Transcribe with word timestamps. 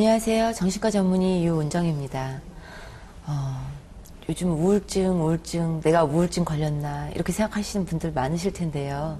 안녕하세요. 0.00 0.54
정신과 0.54 0.90
전문의 0.90 1.44
유은정입니다. 1.44 2.40
어, 3.26 3.66
요즘 4.30 4.50
우울증, 4.50 5.22
우울증, 5.22 5.82
내가 5.82 6.04
우울증 6.04 6.42
걸렸나, 6.42 7.10
이렇게 7.14 7.32
생각하시는 7.32 7.84
분들 7.84 8.12
많으실 8.12 8.54
텐데요. 8.54 9.18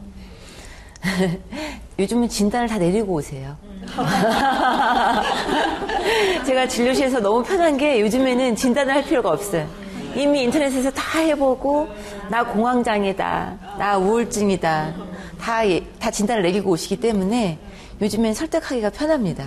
요즘은 1.99 2.31
진단을 2.31 2.67
다 2.67 2.79
내리고 2.79 3.13
오세요. 3.13 3.59
제가 6.47 6.67
진료실에서 6.67 7.21
너무 7.21 7.45
편한 7.45 7.77
게 7.77 8.01
요즘에는 8.01 8.57
진단을 8.57 8.95
할 8.95 9.05
필요가 9.05 9.33
없어요. 9.33 9.69
이미 10.17 10.45
인터넷에서 10.45 10.91
다 10.93 11.19
해보고, 11.19 11.91
나 12.31 12.43
공황장애다, 12.43 13.77
나 13.79 13.99
우울증이다, 13.99 14.95
다, 15.39 15.69
예, 15.69 15.85
다 15.99 16.11
진단을 16.11 16.43
내리고 16.43 16.71
오시기 16.71 17.01
때문에 17.01 17.59
요즘엔 18.01 18.33
설득하기가 18.33 18.89
편합니다. 18.89 19.45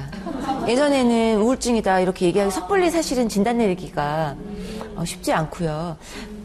예전에는 0.67 1.41
우울증이다 1.41 1.99
이렇게 1.99 2.25
얘기하기 2.27 2.51
섣불리 2.51 2.89
사실은 2.89 3.27
진단 3.27 3.57
내리기가 3.57 4.35
어, 4.95 5.05
쉽지 5.05 5.33
않고요. 5.33 5.97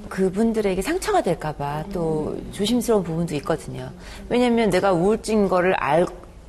그분들에게 0.08 0.80
상처가 0.82 1.22
될까봐 1.22 1.84
또 1.92 2.36
조심스러운 2.52 3.04
부분도 3.04 3.34
있거든요. 3.36 3.90
왜냐면 4.28 4.70
내가 4.70 4.92
우울증인 4.92 5.48
거를 5.48 5.74
알 5.74 6.06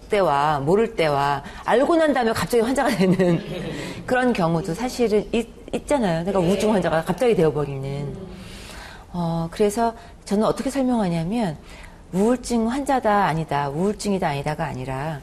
때와 0.09 0.59
모를 0.59 0.95
때와 0.95 1.43
알고 1.65 1.95
난 1.97 2.13
다음에 2.13 2.33
갑자기 2.33 2.63
환자가 2.63 2.89
되는 2.89 3.39
그런 4.07 4.33
경우도 4.33 4.73
사실은 4.73 5.27
있, 5.31 5.47
잖아요 5.85 6.23
내가 6.23 6.39
우울증 6.39 6.73
환자가 6.73 7.03
갑자기 7.03 7.35
되어버리는. 7.35 8.15
어, 9.11 9.47
그래서 9.51 9.93
저는 10.25 10.45
어떻게 10.45 10.71
설명하냐면 10.71 11.57
우울증 12.11 12.71
환자다 12.71 13.25
아니다, 13.25 13.69
우울증이다 13.69 14.27
아니다가 14.27 14.65
아니라 14.65 15.19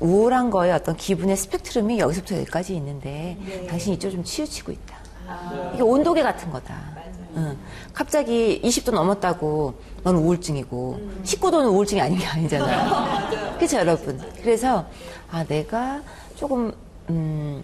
우울한 0.00 0.50
거에 0.50 0.72
어떤 0.72 0.96
기분의 0.96 1.36
스펙트럼이 1.36 1.98
여기서부터 1.98 2.36
여기까지 2.36 2.74
있는데 2.76 3.36
네. 3.44 3.66
당신 3.66 3.94
이쪽 3.94 4.10
좀 4.10 4.22
치우치고 4.22 4.72
있다. 4.72 4.96
아. 5.26 5.70
이게 5.74 5.82
온도계 5.82 6.22
같은 6.22 6.50
거다. 6.50 6.96
응. 7.36 7.56
갑자기 7.92 8.60
20도 8.62 8.92
넘었다고 8.92 9.74
넌 10.02 10.16
우울증이고 10.16 10.94
음. 11.00 11.20
19도는 11.24 11.66
우울증이 11.72 12.00
아닌 12.00 12.18
게 12.18 12.26
아니잖아요. 12.26 13.56
그렇죠 13.56 13.78
여러분. 13.78 14.20
그래서 14.42 14.86
아 15.30 15.44
내가 15.44 16.02
조금 16.36 16.72
음, 17.10 17.62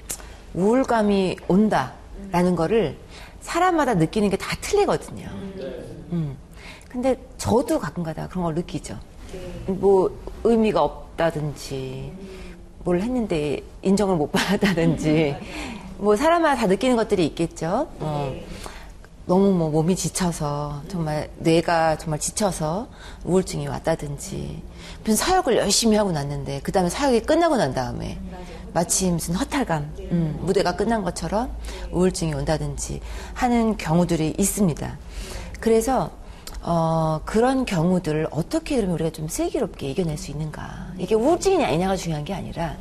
우울감이 0.54 1.36
온다라는 1.48 2.56
거를 2.56 2.98
사람마다 3.40 3.94
느끼는 3.94 4.30
게 4.30 4.36
다 4.36 4.54
틀리거든요. 4.60 5.26
음. 6.12 6.36
근데 6.88 7.16
저도 7.38 7.78
가끔가다 7.78 8.28
그런 8.28 8.44
걸 8.44 8.54
느끼죠. 8.54 8.98
네. 9.32 9.72
뭐 9.72 10.10
의미가 10.44 10.82
없다든지 10.82 12.12
뭘 12.84 13.00
했는데 13.00 13.60
인정을 13.82 14.16
못 14.16 14.32
받았다든지 14.32 15.36
뭐 15.98 16.16
사람마다 16.16 16.62
다 16.62 16.66
느끼는 16.66 16.96
것들이 16.96 17.26
있겠죠. 17.26 17.88
어. 18.00 18.34
너무 19.24 19.52
뭐 19.52 19.70
몸이 19.70 19.94
지쳐서 19.94 20.82
정말 20.88 21.30
뇌가 21.38 21.96
정말 21.96 22.18
지쳐서 22.18 22.88
우울증이 23.24 23.68
왔다든지 23.68 24.62
무슨 25.04 25.14
사역을 25.16 25.56
열심히 25.58 25.96
하고 25.96 26.10
났는데 26.10 26.60
그 26.64 26.72
다음에 26.72 26.88
사역이 26.90 27.20
끝나고 27.20 27.56
난 27.56 27.72
다음에 27.72 28.18
마치 28.72 29.10
무슨 29.10 29.34
허탈감 29.34 29.94
음, 30.10 30.38
무대가 30.40 30.74
끝난 30.74 31.04
것처럼 31.04 31.54
우울증이 31.92 32.34
온다든지 32.34 33.00
하는 33.34 33.76
경우들이 33.76 34.34
있습니다. 34.38 34.98
그래서 35.60 36.10
어, 36.62 37.20
그런 37.24 37.64
경우들을 37.64 38.28
어떻게 38.30 38.76
그러면 38.76 38.94
우리가 38.94 39.10
좀 39.10 39.28
슬기롭게 39.28 39.90
이겨낼 39.90 40.16
수 40.16 40.30
있는가. 40.30 40.92
이게 40.98 41.14
우울증이냐 41.14 41.66
아니냐가 41.66 41.96
중요한 41.96 42.24
게 42.24 42.34
아니라 42.34 42.76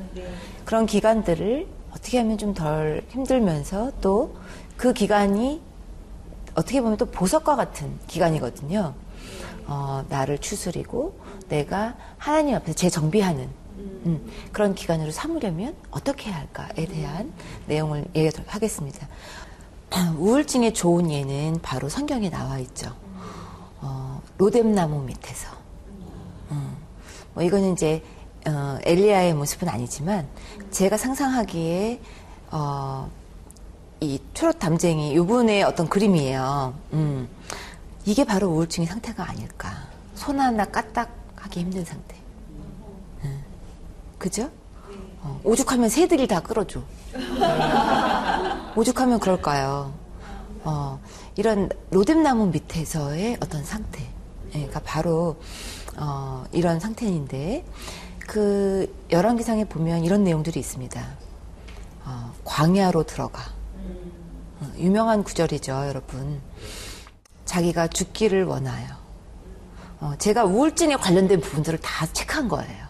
그런 0.66 0.86
기간들을 0.86 1.68
어떻게 1.92 2.20
하면 2.20 2.38
좀 2.38 2.54
덜 2.54 3.02
힘들면서 3.10 3.92
또 4.02 4.36
그 4.82 4.94
기간이 4.94 5.62
어떻게 6.56 6.82
보면 6.82 6.98
또 6.98 7.06
보석과 7.06 7.56
같은 7.56 8.00
기간이거든요. 8.08 8.96
어, 9.68 10.04
나를 10.10 10.40
추스리고 10.40 11.20
내가 11.50 11.96
하나님 12.18 12.56
앞에서 12.56 12.74
재정비하는 12.74 13.48
음, 13.78 14.32
그런 14.52 14.74
기간으로 14.74 15.12
삼으려면 15.12 15.76
어떻게 15.92 16.32
해야 16.32 16.40
할까에 16.40 16.88
대한 16.88 17.32
내용을 17.68 18.06
얘기하겠습니다. 18.16 19.08
우울증의 20.18 20.74
좋은 20.74 21.12
예는 21.12 21.60
바로 21.62 21.88
성경에 21.88 22.32
나와 22.32 22.58
있죠. 22.58 22.92
어, 24.42 24.46
로뎀나무 24.46 25.04
밑에서. 25.04 25.48
음, 26.50 26.76
뭐 27.36 27.44
이거는 27.44 27.74
이제 27.74 28.04
어, 28.48 28.80
엘리야의 28.84 29.36
모습은 29.36 29.70
아니지만 29.70 30.28
제가 30.72 30.98
상상하기에 30.98 32.02
어, 32.50 33.10
이 34.00 34.20
초록 34.34 34.58
담쟁이 34.58 35.16
요분의 35.16 35.62
어떤 35.64 35.88
그림이에요. 35.88 36.74
음, 36.94 37.30
이게 38.06 38.24
바로 38.24 38.50
우울증의 38.50 38.88
상태가 38.88 39.30
아닐까. 39.30 39.88
손 40.16 40.40
하나 40.40 40.66
까딱하기 40.66 41.60
힘든 41.60 41.86
상태. 41.86 42.16
음, 43.24 43.44
그죠? 44.18 44.50
어, 45.22 45.40
오죽하면 45.44 45.88
새들이 45.90 46.28
다 46.28 46.42
끌어줘. 46.42 46.82
오죽하면 48.76 49.20
그럴까요? 49.20 49.94
어, 50.64 51.00
이런 51.36 51.70
로뎀나무 51.92 52.48
밑에서의 52.48 53.38
어떤 53.40 53.64
상태 53.64 54.11
가 54.72 54.80
바로 54.82 55.38
어, 55.98 56.44
이런 56.52 56.80
상태인데 56.80 57.66
그 58.28 58.94
열왕기상에 59.10 59.66
보면 59.66 60.04
이런 60.04 60.24
내용들이 60.24 60.60
있습니다. 60.60 61.02
어, 62.06 62.34
광야로 62.44 63.04
들어가. 63.04 63.42
어, 64.62 64.72
유명한 64.78 65.24
구절이죠, 65.24 65.72
여러분. 65.88 66.42
자기가 67.46 67.88
죽기를 67.88 68.46
원하여. 68.46 68.88
어, 70.00 70.14
제가 70.18 70.46
우울증에 70.46 70.96
관련된 70.96 71.42
부분들을 71.42 71.80
다 71.80 72.06
체크한 72.08 72.48
거예요. 72.48 72.88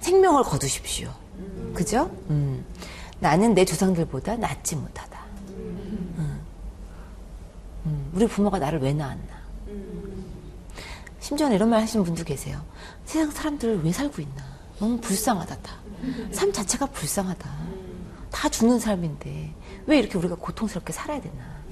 생명을 0.00 0.42
거두십시오. 0.44 1.10
그죠? 1.74 2.10
음. 2.30 2.64
나는 3.20 3.54
내 3.54 3.64
조상들보다 3.64 4.36
낫지 4.36 4.76
못하다. 4.76 5.20
음, 7.86 8.10
우리 8.12 8.26
부모가 8.26 8.58
나를 8.58 8.80
왜 8.80 8.92
낳았나. 8.92 9.41
심지어는 11.32 11.56
이런 11.56 11.70
말 11.70 11.80
하시는 11.80 12.04
분도 12.04 12.24
계세요. 12.24 12.60
세상 13.06 13.30
사람들 13.30 13.82
왜 13.84 13.90
살고 13.92 14.20
있나. 14.20 14.44
너무 14.78 14.98
불쌍하다, 14.98 15.56
다. 15.58 15.76
삶 16.30 16.52
자체가 16.52 16.86
불쌍하다. 16.86 17.50
다 18.30 18.48
죽는 18.50 18.78
삶인데 18.78 19.54
왜 19.86 19.98
이렇게 19.98 20.18
우리가 20.18 20.34
고통스럽게 20.34 20.92
살아야 20.92 21.22
되나. 21.22 21.62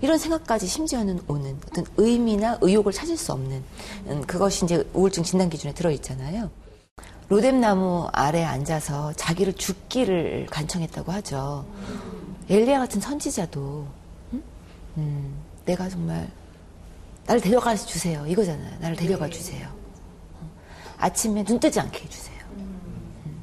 이런 0.00 0.16
생각까지 0.16 0.66
심지어는 0.66 1.20
오는 1.28 1.58
어떤 1.66 1.84
의미나 1.98 2.56
의욕을 2.62 2.92
찾을 2.94 3.18
수 3.18 3.32
없는 3.32 3.62
음, 4.06 4.22
그것이 4.26 4.64
이제 4.64 4.88
우울증 4.94 5.22
진단 5.22 5.50
기준에 5.50 5.74
들어있잖아요. 5.74 6.50
로뎀나무 7.28 8.08
아래 8.12 8.42
앉아서 8.42 9.12
자기를 9.12 9.52
죽기를 9.52 10.46
간청했다고 10.50 11.12
하죠. 11.12 11.66
엘리야 12.48 12.78
같은 12.78 13.02
선지자도 13.02 13.86
음? 14.32 14.42
음, 14.96 15.34
내가 15.66 15.90
정말 15.90 16.30
나를 17.30 17.40
데려가 17.40 17.76
주세요. 17.76 18.26
이거잖아요. 18.26 18.78
나를 18.80 18.96
데려가 18.96 19.28
주세요. 19.28 19.68
어. 20.34 20.50
아침에 20.98 21.44
눈 21.44 21.60
뜨지 21.60 21.78
않게 21.78 22.02
해주세요. 22.02 22.40
음. 22.56 23.42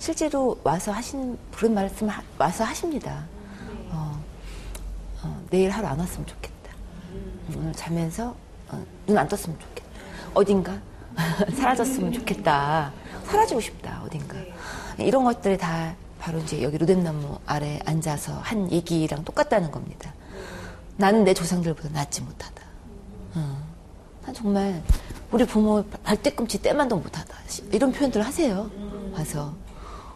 실제로 0.00 0.58
와서 0.64 0.90
하신 0.90 1.38
그런 1.52 1.72
말씀 1.72 2.08
와서 2.36 2.64
하십니다. 2.64 3.24
어, 3.90 4.20
어, 5.22 5.40
내일 5.50 5.70
하루 5.70 5.86
안 5.86 6.00
왔으면 6.00 6.26
좋겠다. 6.26 6.72
오늘 7.56 7.72
자면서 7.74 8.34
어, 8.70 8.84
눈안 9.06 9.28
떴으면 9.28 9.56
좋겠다. 9.60 9.88
어딘가 10.34 10.76
사라졌으면 11.56 12.12
좋겠다. 12.14 12.92
사라지고 13.24 13.60
싶다. 13.60 14.02
어딘가 14.04 14.34
이런 14.98 15.22
것들이 15.22 15.56
다 15.56 15.94
바로 16.18 16.40
이제 16.40 16.60
여기 16.60 16.76
로뎀나무 16.76 17.38
아래 17.46 17.78
앉아서 17.84 18.32
한 18.40 18.68
얘기랑 18.72 19.22
똑같다는 19.22 19.70
겁니다. 19.70 20.12
나는 20.96 21.22
내 21.22 21.34
조상들보다 21.34 21.90
낫지 21.90 22.22
못하다. 22.22 22.67
어. 23.34 23.62
난 24.24 24.34
정말 24.34 24.82
우리 25.30 25.44
부모 25.46 25.84
발뒤꿈치 26.02 26.60
때만도 26.60 26.96
못하다. 26.96 27.34
이런 27.72 27.92
표현들을 27.92 28.24
하세요. 28.24 28.70
와서. 29.12 29.54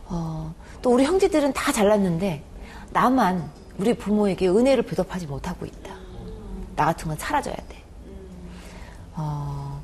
어, 0.07 0.55
또 0.83 0.91
우리 0.93 1.05
형제들은 1.05 1.53
다 1.53 1.73
잘났는데 1.73 2.45
나만 2.91 3.51
우리 3.79 3.95
부모에게 3.95 4.49
은혜를 4.49 4.85
배접하지 4.85 5.27
못하고 5.27 5.65
있다. 5.65 5.95
나 6.77 6.85
같은 6.87 7.09
건 7.09 7.17
사라져야 7.17 7.57
돼. 7.57 7.83
어, 9.15 9.81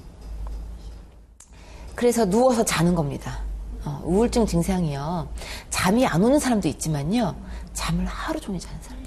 그래서 1.95 2.25
누워서 2.25 2.65
자는 2.65 2.95
겁니다. 2.95 3.41
어, 3.85 4.03
우울증 4.05 4.47
증상이요. 4.47 5.29
잠이 5.71 6.07
안 6.07 6.23
오는 6.23 6.39
사람도 6.39 6.69
있지만요. 6.69 7.35
잠을 7.73 8.05
하루 8.07 8.41
종일 8.41 8.61
자는 8.61 8.79
사람. 8.83 8.99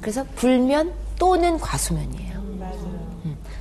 그래서 0.00 0.24
불면 0.36 0.92
또는 1.18 1.58
과수면이에요. 1.58 2.27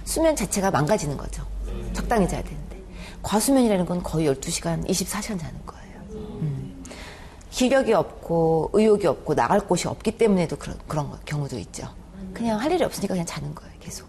음, 0.08 0.10
수면 0.10 0.36
자체가 0.36 0.72
망가지는 0.72 1.18
거죠. 1.18 1.46
적당히 1.94 2.28
자야 2.28 2.42
되는데. 2.42 2.82
과수면이라는 3.22 3.86
건 3.86 4.02
거의 4.02 4.28
12시간, 4.30 4.88
24시간 4.88 5.38
자는 5.40 5.60
거예요. 5.66 6.00
음. 6.42 6.84
기력이 7.52 7.92
없고 7.94 8.72
의욕이 8.74 9.06
없고 9.06 9.36
나갈 9.36 9.60
곳이 9.60 9.88
없기 9.88 10.18
때문에도 10.18 10.56
그런, 10.56 10.78
그런 10.88 11.12
경우도 11.26 11.60
있죠. 11.60 11.90
그냥 12.34 12.60
할 12.60 12.72
일이 12.72 12.84
없으니까 12.84 13.14
그냥 13.14 13.26
자는 13.26 13.54
거예요, 13.54 13.74
계속. 13.80 14.08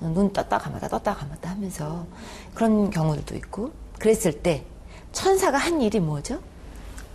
눈 0.00 0.32
떴다 0.32 0.58
감았다 0.58 0.88
떴다 0.88 1.14
감았다 1.14 1.50
하면서 1.50 2.06
그런 2.54 2.90
경우들도 2.90 3.36
있고 3.36 3.72
그랬을 3.98 4.42
때 4.42 4.64
천사가 5.12 5.58
한 5.58 5.82
일이 5.82 6.00
뭐죠? 6.00 6.40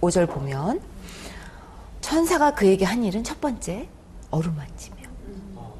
5절 0.01 0.29
보면 0.29 0.81
천사가 2.01 2.53
그에게 2.53 2.85
한 2.85 3.03
일은 3.03 3.23
첫 3.23 3.41
번째 3.41 3.89
어루만지며 4.29 4.97
어, 5.55 5.73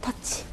터치 0.00 0.44
예. 0.44 0.49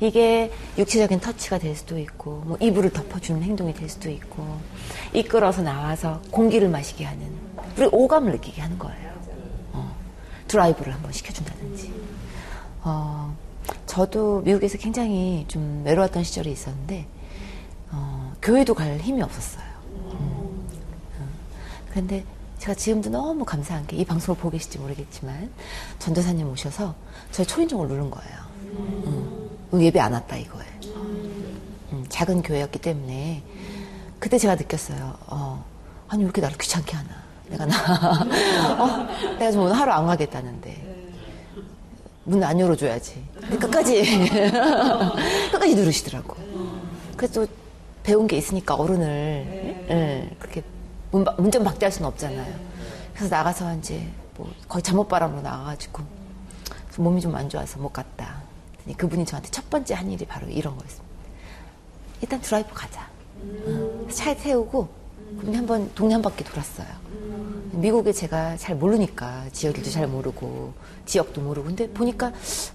이게 0.00 0.52
육체적인 0.76 1.20
터치가 1.20 1.58
될 1.58 1.74
수도 1.74 1.98
있고 1.98 2.42
뭐 2.46 2.56
이불을 2.60 2.90
덮어주는 2.90 3.42
행동이 3.42 3.74
될 3.74 3.88
수도 3.88 4.08
있고 4.10 4.46
이끌어서 5.12 5.62
나와서 5.62 6.22
공기를 6.30 6.68
마시게 6.68 7.04
하는 7.04 7.32
그리고 7.74 8.04
오감을 8.04 8.32
느끼게 8.32 8.62
하는 8.62 8.78
거예요 8.78 9.12
어, 9.72 9.96
드라이브를 10.46 10.94
한번 10.94 11.12
시켜준다든지 11.12 11.92
어, 12.82 13.34
저도 13.86 14.42
미국에서 14.42 14.78
굉장히 14.78 15.44
좀 15.48 15.82
외로웠던 15.84 16.22
시절이 16.22 16.50
있었는데 16.52 17.06
어, 17.90 18.32
교회도 18.40 18.74
갈 18.74 18.98
힘이 18.98 19.22
없었어요 19.22 19.64
음. 20.12 20.66
그런데 21.90 22.24
제가 22.58 22.74
지금도 22.74 23.10
너무 23.10 23.44
감사한 23.44 23.86
게 23.86 23.96
이 23.96 24.04
방송을 24.04 24.36
보고 24.36 24.50
계실지 24.50 24.78
모르겠지만 24.78 25.50
전도사님 25.98 26.48
오셔서 26.50 26.94
저희 27.30 27.46
초인종을 27.46 27.88
누른 27.88 28.10
거예요. 28.10 28.36
음. 28.62 29.37
예배 29.72 30.00
안 30.00 30.12
왔다 30.12 30.36
이거예요. 30.36 30.72
음, 31.92 32.04
작은 32.08 32.42
교회였기 32.42 32.78
때문에 32.78 33.42
그때 34.18 34.38
제가 34.38 34.54
느꼈어요. 34.56 35.14
어, 35.26 35.64
아니 36.08 36.22
왜 36.22 36.26
이렇게 36.26 36.40
나를 36.40 36.56
귀찮게 36.58 36.96
하나. 36.96 37.08
내가 37.48 37.64
나 37.66 37.76
어, 38.78 39.06
내가 39.38 39.52
좀 39.52 39.62
오늘 39.62 39.74
하루 39.78 39.92
안 39.92 40.06
가겠다는데 40.06 40.96
문 42.24 42.42
안 42.44 42.60
열어줘야지. 42.60 43.24
끝까지 43.58 44.02
끝까지 45.52 45.74
누르시더라고. 45.74 46.36
그래서 47.16 47.40
또 47.40 47.46
배운 48.02 48.26
게 48.26 48.36
있으니까 48.36 48.74
어른을 48.74 49.06
예, 49.90 50.30
그렇게 50.38 50.62
문, 51.10 51.24
문전 51.38 51.64
박대할 51.64 51.90
수는 51.92 52.06
없잖아요. 52.08 52.54
그래서 53.14 53.34
나가서 53.34 53.74
이제 53.76 54.06
뭐 54.36 54.50
거의 54.68 54.82
잠옷바람으로 54.82 55.40
나가가지고 55.42 56.02
몸이 56.98 57.20
좀 57.20 57.34
안 57.36 57.48
좋아서 57.48 57.78
못 57.78 57.90
갔다. 57.92 58.42
그분이 58.94 59.24
저한테 59.26 59.50
첫 59.50 59.68
번째 59.70 59.94
한 59.94 60.10
일이 60.10 60.24
바로 60.24 60.46
이런 60.48 60.76
거였습니다. 60.76 61.06
일단 62.22 62.40
드라이브 62.40 62.70
가자. 62.74 63.08
어, 63.40 64.06
차에 64.10 64.36
태우고 64.36 64.88
그분이 65.38 65.56
한번 65.56 65.90
동네 65.94 66.14
한 66.14 66.22
바퀴 66.22 66.42
돌았어요. 66.44 66.86
미국에 67.72 68.12
제가 68.12 68.56
잘 68.56 68.74
모르니까 68.76 69.44
지역일도 69.52 69.90
잘 69.90 70.06
모르고 70.08 70.72
지역도 71.06 71.40
모르고 71.40 71.66
근데 71.68 71.88
보니까 71.88 72.32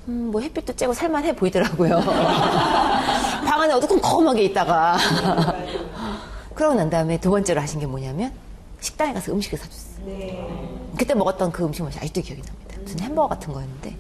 음, 0.07 0.29
뭐 0.31 0.39
햇빛도 0.41 0.73
쬐고 0.73 0.93
살만해 0.93 1.35
보이더라고요. 1.35 1.99
방 3.45 3.61
안에 3.61 3.73
어두컴컴하게 3.73 4.43
있다가 4.45 4.97
그러고 6.55 6.75
난 6.75 6.89
다음에 6.89 7.19
두 7.19 7.29
번째로 7.31 7.59
하신 7.59 7.79
게 7.79 7.85
뭐냐면 7.85 8.31
식당에 8.79 9.13
가서 9.13 9.33
음식을 9.33 9.57
사줬어요. 9.57 10.05
네. 10.05 10.69
그때 10.97 11.13
먹었던 11.13 11.51
그 11.51 11.65
음식 11.65 11.83
맛이 11.83 11.97
아직도 11.97 12.21
기억이 12.21 12.41
납니다. 12.41 12.77
무슨 12.81 12.99
햄버거 12.99 13.27
같은 13.27 13.51
거였는데 13.51 13.95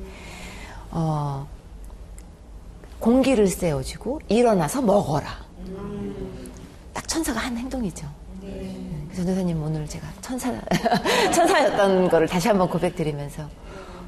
어, 0.91 1.47
공기를 3.03 3.47
쐬어주고 3.47 4.21
일어나서 4.29 4.81
먹어라. 4.81 5.27
딱 6.93 7.05
천사가 7.05 7.41
한 7.41 7.57
행동이죠. 7.57 8.07
네. 8.41 8.73
전도사님 9.13 9.61
오늘 9.61 9.85
제가 9.89 10.07
천사 10.21 10.53
천사였던 11.35 12.07
거를 12.07 12.29
다시 12.29 12.47
한번 12.47 12.69
고백드리면서 12.69 13.49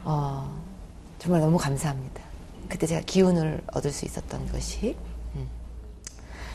어, 0.05 0.49
정말 1.19 1.41
너무 1.41 1.57
감사합니다. 1.57 2.21
그때 2.69 2.87
제가 2.87 3.01
기운을 3.01 3.63
얻을 3.73 3.91
수 3.91 4.05
있었던 4.05 4.49
것이. 4.53 4.95
음. 5.35 5.45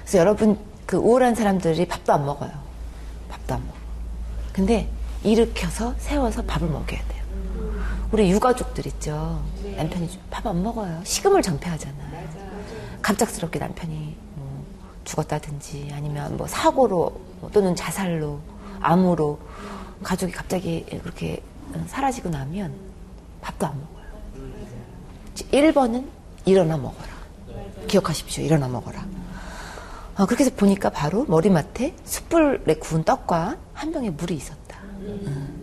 그래서 0.00 0.16
여러분 0.16 0.58
그 0.86 0.96
우울한 0.96 1.34
사람들이 1.34 1.86
밥도 1.86 2.10
안 2.10 2.24
먹어요. 2.24 2.52
밥도 3.28 3.54
안 3.54 3.66
먹어. 3.66 3.76
근데 4.54 4.88
일으켜서 5.24 5.94
세워서 5.98 6.40
밥을 6.46 6.66
먹여야 6.68 7.06
돼요. 7.06 7.22
우리 8.12 8.30
유가족들 8.30 8.86
있죠. 8.88 9.42
남편이 9.76 10.08
밥 10.30 10.46
안 10.46 10.62
먹어요. 10.62 11.00
식음을 11.04 11.42
정폐하잖아요. 11.42 12.28
갑작스럽게 13.02 13.58
남편이 13.58 14.16
뭐 14.34 14.64
죽었다든지 15.04 15.90
아니면 15.92 16.36
뭐 16.36 16.46
사고로 16.46 17.20
또는 17.52 17.76
자살로 17.76 18.40
암으로 18.80 19.38
가족이 20.02 20.32
갑자기 20.32 20.84
그렇게 21.02 21.42
사라지고 21.86 22.30
나면 22.30 22.74
밥도 23.42 23.66
안 23.66 23.80
먹어요. 23.80 24.00
1번은 25.52 26.06
일어나 26.46 26.76
먹어라. 26.76 27.08
기억하십시오. 27.86 28.44
일어나 28.44 28.66
먹어라. 28.68 29.06
어, 30.16 30.26
그렇게 30.26 30.44
해서 30.44 30.54
보니까 30.56 30.90
바로 30.90 31.24
머리맡에 31.26 31.94
숯불에 32.04 32.74
구운 32.76 33.04
떡과 33.04 33.56
한 33.72 33.92
병의 33.92 34.10
물이 34.12 34.34
있었다. 34.34 34.78
음. 35.00 35.59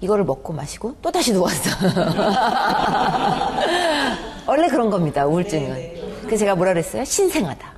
이거를 0.00 0.24
먹고 0.24 0.52
마시고 0.52 0.96
또 1.02 1.10
다시 1.10 1.32
누웠어. 1.32 1.70
원래 4.46 4.68
그런 4.68 4.90
겁니다. 4.90 5.26
우울증은. 5.26 6.20
그래서 6.22 6.36
제가 6.38 6.54
뭐라 6.54 6.72
그랬어요? 6.72 7.04
신생하다. 7.04 7.72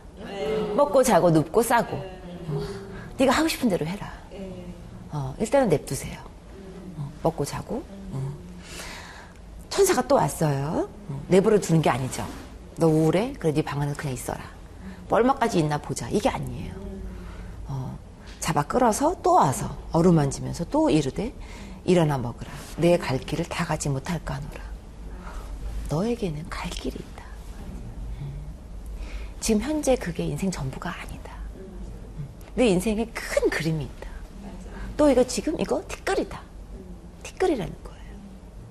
먹고 0.76 1.02
자고 1.02 1.30
눕고 1.30 1.62
싸고. 1.62 1.96
어. 1.96 2.62
네가 3.16 3.32
하고 3.32 3.48
싶은 3.48 3.68
대로 3.68 3.86
해라. 3.86 4.10
어, 5.12 5.34
일단은 5.38 5.68
냅두세요. 5.68 6.18
어, 6.96 7.10
먹고 7.22 7.44
자고. 7.44 7.82
어. 8.12 8.32
천사가 9.68 10.06
또 10.06 10.16
왔어요. 10.16 10.88
어, 11.08 11.20
내버려 11.28 11.58
두는 11.58 11.82
게 11.82 11.90
아니죠. 11.90 12.24
너 12.76 12.86
우울해? 12.86 13.32
그래 13.38 13.52
네방 13.52 13.80
안에 13.80 13.92
그냥 13.94 14.14
있어라. 14.14 14.40
뭐 15.08 15.18
얼마까지 15.18 15.58
있나 15.58 15.78
보자. 15.78 16.08
이게 16.10 16.28
아니에요. 16.28 16.72
어, 17.66 17.98
잡아 18.38 18.62
끌어서 18.62 19.16
또 19.22 19.34
와서 19.34 19.68
어루만지면서 19.92 20.64
또 20.70 20.90
이르되 20.90 21.32
일어나 21.84 22.18
먹으라. 22.18 22.50
내 22.76 22.96
갈 22.98 23.18
길을 23.18 23.44
다 23.46 23.64
가지 23.64 23.88
못할까 23.88 24.34
하노라. 24.34 24.60
너에게는 25.88 26.48
갈 26.48 26.70
길이 26.70 26.94
있다. 26.96 27.24
음. 28.20 28.32
지금 29.40 29.60
현재 29.62 29.96
그게 29.96 30.24
인생 30.24 30.50
전부가 30.50 30.94
아니다. 31.00 31.32
음. 31.56 32.28
내 32.54 32.66
인생에 32.68 33.04
큰 33.06 33.50
그림이 33.50 33.84
있다. 33.84 34.10
또 34.96 35.10
이거 35.10 35.24
지금 35.26 35.58
이거 35.60 35.82
티끌이다. 35.88 36.40
티끌이라는 37.22 37.74
거예요. 37.82 38.00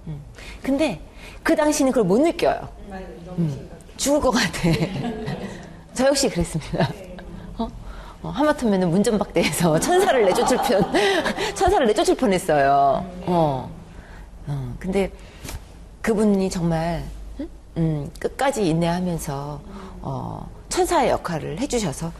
음. 0.07 0.21
근데 0.63 1.01
그 1.43 1.55
당시는 1.55 1.91
그걸 1.91 2.05
못 2.07 2.19
느껴요. 2.19 2.69
음. 3.37 3.69
죽을 3.97 4.21
것 4.21 4.31
같아. 4.31 4.69
저 5.93 6.05
역시 6.07 6.29
그랬습니다. 6.29 6.89
어? 8.21 8.27
어, 8.27 8.31
하마터면 8.31 8.89
문전박대에서 8.89 9.79
천사를 9.81 10.25
내쫓을 10.25 10.57
편, 10.63 10.83
천사를 11.55 11.85
내쫓을 11.87 12.15
뻔 12.15 12.33
했어요. 12.33 13.05
어. 13.25 13.69
어. 14.47 14.75
근데 14.79 15.11
그분이 16.01 16.49
정말, 16.49 17.03
음, 17.77 18.09
끝까지 18.19 18.67
인내하면서, 18.67 19.61
어, 20.01 20.49
천사의 20.69 21.09
역할을 21.09 21.59
해주셔서, 21.59 22.11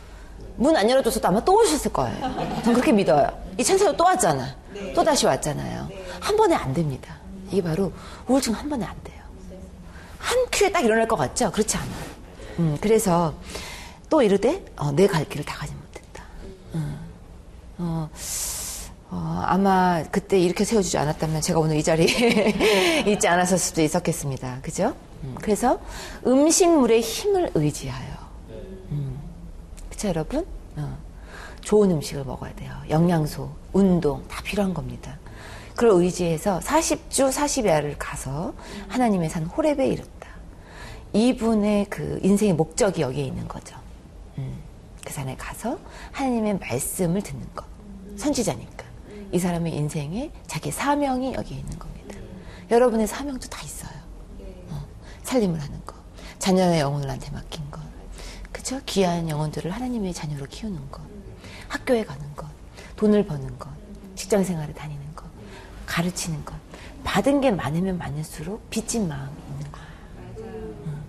문 0.58 0.76
안 0.76 0.90
열어줘서도 0.90 1.26
아마 1.28 1.44
또 1.46 1.56
오셨을 1.58 1.94
거예요. 1.94 2.20
전 2.64 2.74
그렇게 2.74 2.92
믿어요. 2.92 3.28
이 3.58 3.64
천사가 3.64 3.96
또 3.96 4.04
왔잖아. 4.04 4.56
또 4.94 5.04
다시 5.06 5.26
왔잖아요. 5.26 5.88
한 6.20 6.36
번에 6.36 6.54
안 6.54 6.74
됩니다. 6.74 7.16
이게 7.50 7.62
바로 7.64 7.94
우울증 8.28 8.54
한 8.54 8.70
번에 8.70 8.86
안 8.86 8.94
돼요. 9.06 9.22
한 10.18 10.38
큐에 10.52 10.70
딱 10.70 10.82
일어날 10.84 11.08
것 11.08 11.16
같죠? 11.16 11.50
그렇지 11.52 11.78
않아요. 11.78 11.92
음, 12.60 12.78
그래서 12.82 13.34
또 14.10 14.22
이르되 14.22 14.66
어, 14.76 14.92
내갈 14.92 15.24
길을 15.24 15.46
다 15.46 15.56
가지. 15.60 15.79
어, 17.80 18.10
어, 19.10 19.44
아마 19.46 20.04
그때 20.12 20.38
이렇게 20.40 20.66
세워주지 20.66 20.98
않았다면 20.98 21.42
제가 21.42 21.60
오늘 21.60 21.78
이 21.78 21.84
자리에 21.84 23.04
있지 23.08 23.28
않았을 23.28 23.58
수도 23.58 23.82
있었겠습니다. 23.82 24.60
그죠? 24.62 24.94
음, 25.24 25.36
그래서 25.42 25.80
음식물의 26.28 27.02
힘을 27.02 27.52
의지하여. 27.56 28.10
음, 28.92 29.20
그쵸, 29.90 30.10
여러분? 30.10 30.46
어, 30.76 30.98
좋은 31.62 31.90
음식을 31.92 32.26
먹어야 32.26 32.54
돼요. 32.56 32.72
영양소, 32.90 33.50
운동, 33.74 34.28
다 34.28 34.42
필요한 34.44 34.74
겁니다. 34.74 35.18
그걸 35.76 36.02
의지해서 36.04 36.60
40주 36.60 37.32
40야를 37.32 37.96
가서 37.98 38.54
하나님의 38.90 39.30
산 39.30 39.48
호랩에 39.48 39.92
이르다. 39.92 40.10
이분의 41.14 41.86
그 41.90 42.20
인생의 42.22 42.54
목적이 42.54 43.02
여기에 43.02 43.24
있는 43.24 43.48
거죠. 43.48 43.78
음, 44.38 44.58
그 45.10 45.14
산에 45.14 45.36
가서 45.38 45.80
하나님의 46.12 46.60
말씀을 46.60 47.24
듣는 47.24 47.44
것. 47.56 47.66
선지자니까. 48.16 48.86
이 49.32 49.40
사람의 49.40 49.74
인생에 49.76 50.32
자기 50.46 50.70
사명이 50.70 51.34
여기에 51.34 51.58
있는 51.58 51.80
겁니다. 51.80 52.16
여러분의 52.70 53.08
사명도 53.08 53.48
다 53.48 53.60
있어요. 53.64 53.98
어, 54.70 54.86
살림을 55.24 55.60
하는 55.60 55.84
것. 55.84 55.96
자녀의 56.38 56.82
영혼을 56.82 57.08
나한테 57.08 57.32
맡긴 57.32 57.72
것. 57.72 57.82
그쵸? 58.52 58.80
귀한 58.86 59.28
영혼들을 59.28 59.72
하나님의 59.72 60.14
자녀로 60.14 60.46
키우는 60.46 60.92
것. 60.92 61.02
학교에 61.70 62.06
가는 62.06 62.36
것. 62.36 62.46
돈을 62.96 63.26
버는 63.26 63.58
것, 63.58 63.68
직장 64.14 64.44
생활을 64.44 64.76
다니는 64.76 65.16
것, 65.16 65.26
가르치는 65.88 66.46
것. 66.46 66.54
받은 67.04 67.42
게 67.42 67.50
많으면 67.50 67.98
많을수록 67.98 68.70
빚진 68.70 69.08
마음이 69.08 69.32
있는 69.50 69.72
거예요. 69.72 69.88
응. 70.86 71.02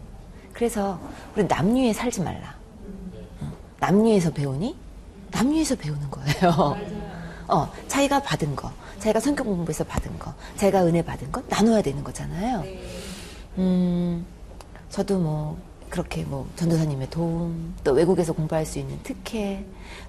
그래서 0.54 0.98
우리 1.36 1.44
남유에 1.44 1.92
살지 1.92 2.22
말라. 2.22 2.59
응. 3.82 3.86
남유에서 3.86 4.32
배우니? 4.32 4.76
남유에서 5.30 5.76
배우는 5.76 6.10
거예요. 6.10 6.76
어, 7.48 7.72
자기가 7.88 8.20
받은 8.22 8.54
거, 8.56 8.70
자기가 8.98 9.20
성격 9.20 9.44
공부에서 9.44 9.84
받은 9.84 10.18
거, 10.18 10.32
자기가 10.56 10.84
은혜 10.86 11.02
받은 11.02 11.32
거 11.32 11.42
나눠야 11.48 11.82
되는 11.82 12.04
거잖아요. 12.04 12.64
음, 13.58 14.24
저도 14.90 15.18
뭐 15.18 15.58
그렇게 15.88 16.22
뭐 16.22 16.48
전도사님의 16.54 17.10
도움, 17.10 17.74
또 17.82 17.92
외국에서 17.92 18.32
공부할 18.32 18.64
수 18.64 18.78
있는 18.78 18.98
특혜, 19.02 19.64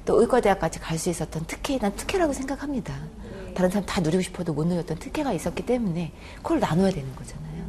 또 0.06 0.22
의과대학까지 0.22 0.80
갈 0.80 1.00
수 1.00 1.10
있었던 1.10 1.46
특혜, 1.48 1.80
난 1.80 1.96
특혜라고 1.96 2.34
생각합니다. 2.34 2.94
다른 3.56 3.70
사람 3.70 3.86
다 3.86 4.00
누리고 4.02 4.22
싶어도 4.22 4.54
못 4.54 4.66
누렸던 4.68 5.00
특혜가 5.00 5.34
있었기 5.34 5.66
때문에 5.66 6.14
그걸 6.38 6.60
나눠야 6.60 6.92
되는 6.92 7.14
거잖아요. 7.16 7.64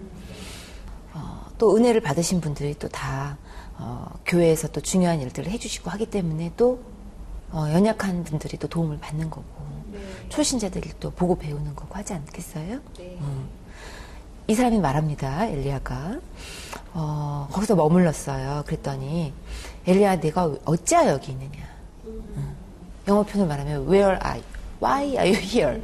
어, 1.15 1.47
또 1.59 1.75
은혜를 1.77 2.01
받으신 2.03 2.41
분들이 2.41 2.75
또 2.79 2.89
다 2.89 3.39
어, 3.83 4.07
교회에서 4.25 4.69
또 4.69 4.81
중요한 4.81 5.21
일들을 5.21 5.51
해주시고 5.51 5.91
하기 5.91 6.07
때문에 6.07 6.53
또 6.57 6.81
어, 7.51 7.67
연약한 7.73 8.23
분들이 8.23 8.57
또 8.57 8.69
도움을 8.69 8.99
받는 9.01 9.29
거고 9.29 9.45
네. 9.93 9.99
초신자들이 10.29 10.93
또 11.01 11.11
보고 11.11 11.37
배우는 11.37 11.75
거고 11.75 11.95
하지 11.97 12.15
않겠어요? 12.15 12.79
네. 12.97 13.19
음. 13.21 13.49
이 14.47 14.55
사람이 14.55 14.79
말합니다. 14.79 15.47
엘리야가 15.47 16.21
어, 16.95 17.49
거기서 17.53 17.75
머물렀어요. 17.75 18.63
그랬더니 18.67 19.33
엘리야 19.87 20.21
내가 20.21 20.55
어찌하여 20.65 21.11
여기 21.13 21.33
있느냐? 21.33 21.69
음. 22.05 22.57
영어 23.09 23.25
표현을 23.25 23.49
말하면 23.49 23.89
Where 23.89 24.19
are 24.25 24.41
you? 24.41 24.45
Why 24.81 25.05
are 25.17 25.29
you 25.29 25.41
here? 25.41 25.81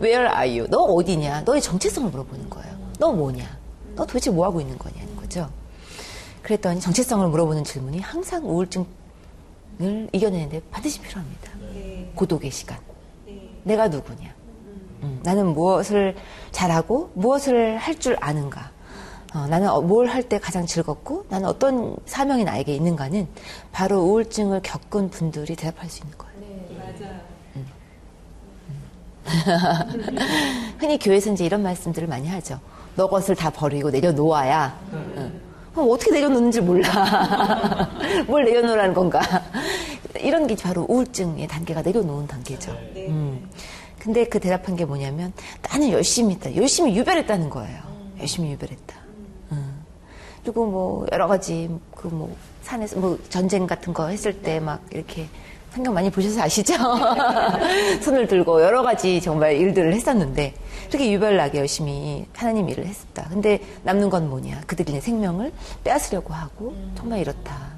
Where 0.00 0.26
are 0.26 0.48
you? 0.50 0.66
너 0.70 0.78
어디냐? 0.78 1.42
너의 1.42 1.60
정체성을 1.60 2.10
물어보는 2.10 2.48
거예요. 2.48 2.74
너 2.98 3.12
뭐냐? 3.12 3.44
너 3.96 4.06
도대체 4.06 4.30
뭐 4.30 4.46
하고 4.46 4.60
있는 4.60 4.78
거냐는 4.78 5.14
거죠. 5.16 5.50
그랬더니 6.44 6.78
정체성을 6.78 7.26
물어보는 7.28 7.64
질문이 7.64 8.00
항상 8.00 8.44
우울증을 8.44 8.86
이겨내는데 10.12 10.60
반드시 10.70 11.00
필요합니다. 11.00 11.50
네. 11.72 12.12
고독의 12.14 12.50
시간. 12.50 12.78
네. 13.26 13.50
내가 13.64 13.88
누구냐? 13.88 14.32
음, 15.02 15.20
나는 15.22 15.54
무엇을 15.54 16.14
잘하고 16.52 17.10
무엇을 17.14 17.78
할 17.78 17.98
줄 17.98 18.16
아는가? 18.20 18.70
어, 19.34 19.46
나는 19.46 19.70
어, 19.70 19.80
뭘할 19.80 20.22
때 20.22 20.38
가장 20.38 20.66
즐겁고 20.66 21.24
나는 21.30 21.48
어떤 21.48 21.96
사명이 22.04 22.44
나에게 22.44 22.74
있는가는 22.76 23.26
바로 23.72 24.02
우울증을 24.02 24.60
겪은 24.62 25.08
분들이 25.10 25.56
대답할 25.56 25.88
수 25.88 26.02
있는 26.04 26.16
거예요. 26.18 26.34
네, 26.40 26.76
맞아요. 26.78 27.20
음. 27.56 27.66
음. 28.68 28.82
흔히 30.78 30.98
교회에서 30.98 31.32
이제 31.32 31.46
이런 31.46 31.62
말씀들을 31.62 32.06
많이 32.06 32.28
하죠. 32.28 32.60
너 32.96 33.08
것을 33.08 33.34
다 33.34 33.48
버리고 33.48 33.90
내려놓아야. 33.90 34.78
응. 34.92 35.53
그럼 35.74 35.90
어떻게 35.90 36.12
내려놓는지 36.12 36.60
몰라. 36.60 37.90
뭘 38.28 38.44
내려놓으라는 38.44 38.94
건가. 38.94 39.20
이런 40.20 40.46
게 40.46 40.54
바로 40.54 40.86
우울증의 40.88 41.46
단계가 41.48 41.82
내려놓은 41.82 42.26
단계죠. 42.28 42.72
네. 42.94 43.08
음. 43.08 43.50
근데 43.98 44.24
그 44.26 44.38
대답한 44.38 44.76
게 44.76 44.84
뭐냐면 44.84 45.32
나는 45.62 45.90
열심히 45.90 46.34
했다. 46.34 46.54
열심히 46.54 46.96
유별했다는 46.96 47.50
거예요. 47.50 47.80
열심히 48.20 48.52
유별했다. 48.52 48.94
음. 49.52 49.82
그리고 50.42 50.66
뭐 50.66 51.06
여러 51.12 51.26
가지 51.26 51.68
그 51.94 52.08
뭐 52.08 52.34
산에서 52.62 52.98
뭐 53.00 53.18
전쟁 53.28 53.66
같은 53.66 53.92
거 53.92 54.08
했을 54.08 54.40
때 54.42 54.60
막 54.60 54.80
이렇게 54.92 55.26
성경 55.74 55.92
많이 55.92 56.08
보셔서 56.08 56.40
아시죠? 56.42 56.74
손을 58.00 58.28
들고 58.28 58.62
여러 58.62 58.82
가지 58.82 59.20
정말 59.20 59.54
일들을 59.56 59.92
했었는데 59.92 60.54
그렇게 60.86 61.10
유별나게 61.12 61.58
열심히 61.58 62.26
하나님 62.32 62.68
일을 62.68 62.86
했었다. 62.86 63.26
근데 63.28 63.60
남는 63.82 64.08
건 64.08 64.30
뭐냐? 64.30 64.60
그들의 64.68 65.00
생명을 65.00 65.52
빼앗으려고 65.82 66.32
하고 66.32 66.76
정말 66.96 67.18
이렇다. 67.18 67.74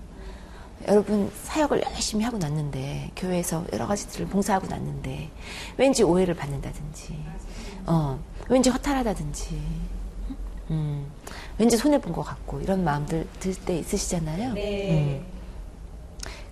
여러분 0.89 1.31
사역을 1.45 1.83
열심히 1.87 2.23
하고 2.23 2.37
났는데 2.37 3.13
교회에서 3.17 3.65
여러 3.73 3.87
가지들을 3.87 4.27
봉사하고 4.27 4.67
났는데 4.67 5.31
왠지 5.79 6.03
오해를 6.03 6.35
받는다든지 6.35 7.19
어 7.87 8.19
왠지 8.51 8.69
허탈하다든지 8.69 9.59
음 10.71 11.07
왠지 11.57 11.79
손해 11.79 11.99
본 11.99 12.13
것 12.13 12.23
같고 12.23 12.61
이런 12.61 12.85
마음들 12.85 13.27
들 13.41 13.55
때 13.55 13.79
있으시잖아요. 13.79 14.53
네. 14.53 15.23
음. 15.23 15.37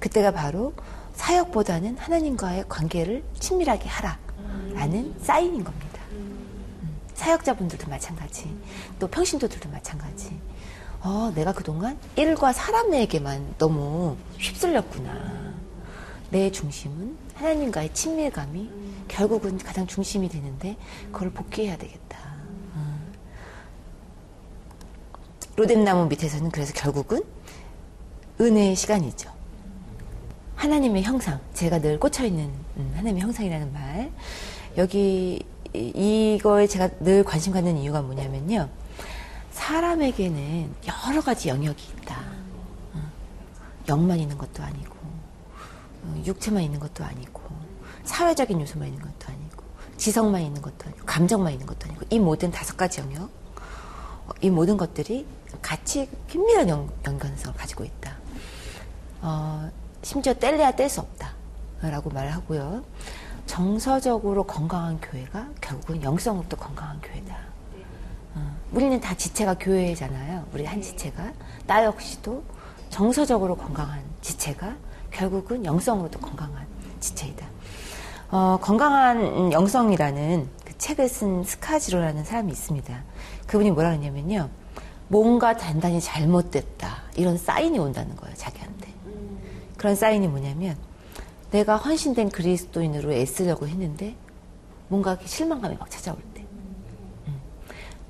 그때가 0.01 0.31
바로 0.33 0.73
사역보다는 1.15 1.97
하나님과의 1.99 2.65
관계를 2.69 3.25
친밀하게 3.39 3.89
하라라는 3.89 4.99
음. 4.99 5.17
사인인 5.21 5.65
겁니다. 5.65 6.01
음. 6.13 6.99
사역자분들도 7.15 7.89
마찬가지, 7.89 8.55
또 8.99 9.09
평신도들도 9.09 9.71
마찬가지. 9.71 10.39
어, 11.01 11.33
내가 11.35 11.53
그동안 11.53 11.99
일과 12.17 12.53
사람에게만 12.53 13.57
너무 13.59 14.17
휩쓸렸구나. 14.39 15.53
내 16.31 16.51
중심은 16.51 17.17
하나님과의 17.35 17.93
친밀감이 17.93 18.71
결국은 19.09 19.59
가장 19.59 19.87
중심이 19.87 20.29
되는데 20.29 20.77
그걸 21.13 21.31
복귀해야 21.31 21.77
되겠다. 21.77 22.19
어. 22.75 22.99
로뎀나무 25.57 26.07
밑에서는 26.07 26.51
그래서 26.51 26.73
결국은 26.73 27.23
은혜의 28.41 28.75
시간이죠. 28.75 29.34
하나님의 30.57 31.03
형상, 31.03 31.41
제가 31.53 31.81
늘 31.81 31.99
꽂혀있는 31.99 32.45
음, 32.77 32.93
하나님의 32.97 33.23
형상이라는 33.23 33.73
말. 33.73 34.11
여기 34.77 35.45
이거에 35.73 36.67
제가 36.67 36.89
늘 37.01 37.25
관심 37.25 37.53
갖는 37.53 37.77
이유가 37.79 38.03
뭐냐면요. 38.03 38.69
사람에게는 39.53 40.75
여러 41.09 41.21
가지 41.21 41.49
영역이 41.49 41.93
있다. 41.97 42.21
어, 42.95 43.01
영만 43.89 44.19
있는 44.19 44.39
것도 44.39 44.63
아니고, 44.63 44.95
어, 46.03 46.23
육체만 46.27 46.63
있는 46.63 46.81
것도 46.81 47.05
아니고, 47.05 47.43
사회적인 48.05 48.61
요소만 48.61 48.89
있는 48.89 49.01
것도 49.01 49.33
아니고, 49.33 49.65
지성만 49.97 50.43
있는 50.43 50.61
것도 50.61 50.87
아니고, 50.87 51.05
감정만 51.07 51.53
있는 51.53 51.67
것도 51.67 51.87
아니고, 51.87 52.05
이 52.11 52.19
모든 52.19 52.51
다섯 52.51 52.77
가지 52.77 53.01
영역, 53.01 53.31
어, 54.27 54.31
이 54.41 54.51
모든 54.51 54.77
것들이 54.77 55.27
같이 55.63 56.09
긴밀한 56.29 56.69
연, 56.69 56.91
연관성을 57.07 57.57
가지고 57.57 57.85
있다. 57.85 58.17
어, 59.23 59.71
심지어 60.05 60.35
뗄래야 60.35 60.73
뗄 60.73 60.89
수 60.89 61.01
없다. 61.01 61.33
라고 61.81 62.11
말하고요. 62.11 62.85
정서적으로 63.47 64.45
건강한 64.45 65.01
교회가 65.01 65.49
결국은 65.61 66.03
영성으로도 66.03 66.57
건강한 66.57 67.01
교회다. 67.01 67.37
어, 68.35 68.57
우리는 68.73 69.01
다 69.01 69.15
지체가 69.15 69.55
교회잖아요. 69.55 70.47
우리 70.53 70.65
한 70.65 70.81
지체가. 70.81 71.33
나 71.67 71.85
역시도 71.85 72.43
정서적으로 72.91 73.57
건강한 73.57 74.03
지체가 74.23 74.77
결국은 75.11 75.65
영성으로도 75.65 76.19
건강한 76.21 76.67
지체이다. 77.01 77.47
어, 78.31 78.59
건강한 78.61 79.53
영성이라는 79.53 80.49
그 80.65 80.79
책을 80.79 81.09
쓴 81.09 81.45
스카지로라는 81.45 82.25
사람이 82.25 82.51
있습니다. 82.53 83.03
그분이 83.47 83.71
뭐라 83.71 83.91
그러냐면요. 83.91 84.49
뭔가 85.09 85.57
단단히 85.57 86.01
잘못됐다. 86.01 87.03
이런 87.17 87.37
사인이 87.37 87.79
온다는 87.79 88.17
거예요, 88.17 88.35
자기한테. 88.37 88.74
그런 89.85 89.97
사인이 89.97 90.27
뭐냐면 90.29 90.79
내가 91.51 91.77
헌신된 91.77 92.31
그리스도인으로 92.31 93.13
애쓰려고 93.13 93.69
했는데 93.69 94.17
뭔가 94.89 95.19
실망감이 95.23 95.77
막 95.77 95.91
찾아올 95.91 96.17
때. 96.33 96.43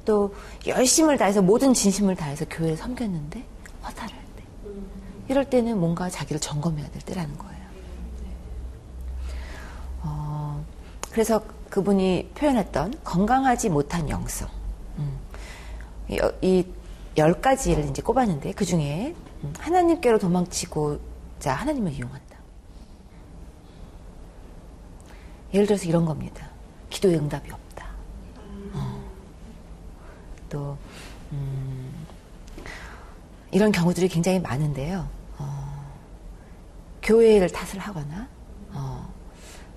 또 0.05 0.33
열심을 0.69 1.19
다해서 1.19 1.43
모든 1.43 1.75
진심을 1.75 2.15
다해서 2.15 2.45
교회를 2.45 2.77
섬겼는데 2.77 3.45
허탈할 3.83 4.17
때. 4.37 4.45
이럴 5.29 5.51
때는 5.51 5.81
뭔가 5.81 6.09
자기를 6.09 6.41
점검해야 6.41 6.89
될 6.91 7.03
때라는 7.03 7.37
거예요. 7.37 7.65
어, 10.03 10.65
그래서 11.11 11.43
그분이 11.71 12.31
표현했던 12.37 13.01
건강하지 13.03 13.71
못한 13.71 14.09
영성. 14.09 14.49
음, 14.99 15.19
이열 16.09 17.41
가지를 17.41 17.89
이제 17.89 18.01
꼽았는데 18.01 18.53
그 18.53 18.65
중에 18.65 19.17
음, 19.43 19.53
하나님께로 19.59 20.21
도망치고 20.21 21.14
자 21.45 21.53
하나님을 21.53 21.93
이용한다. 21.93 22.39
예를 25.53 25.67
들어서 25.67 25.85
이런 25.85 26.07
겁니다. 26.07 26.49
기도의 26.89 27.17
응답이 27.17 27.53
없다. 27.53 27.87
또 30.49 30.79
음, 31.33 31.93
이런 33.51 33.71
경우들이 33.73 34.09
굉장히 34.09 34.41
많은데요. 34.41 35.07
어, 35.37 35.93
교회를 37.03 37.51
탓을 37.51 37.79
하거나 37.79 38.27
어, 38.73 39.13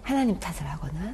하나님 0.04 0.40
탓을 0.40 0.66
하거나 0.72 1.14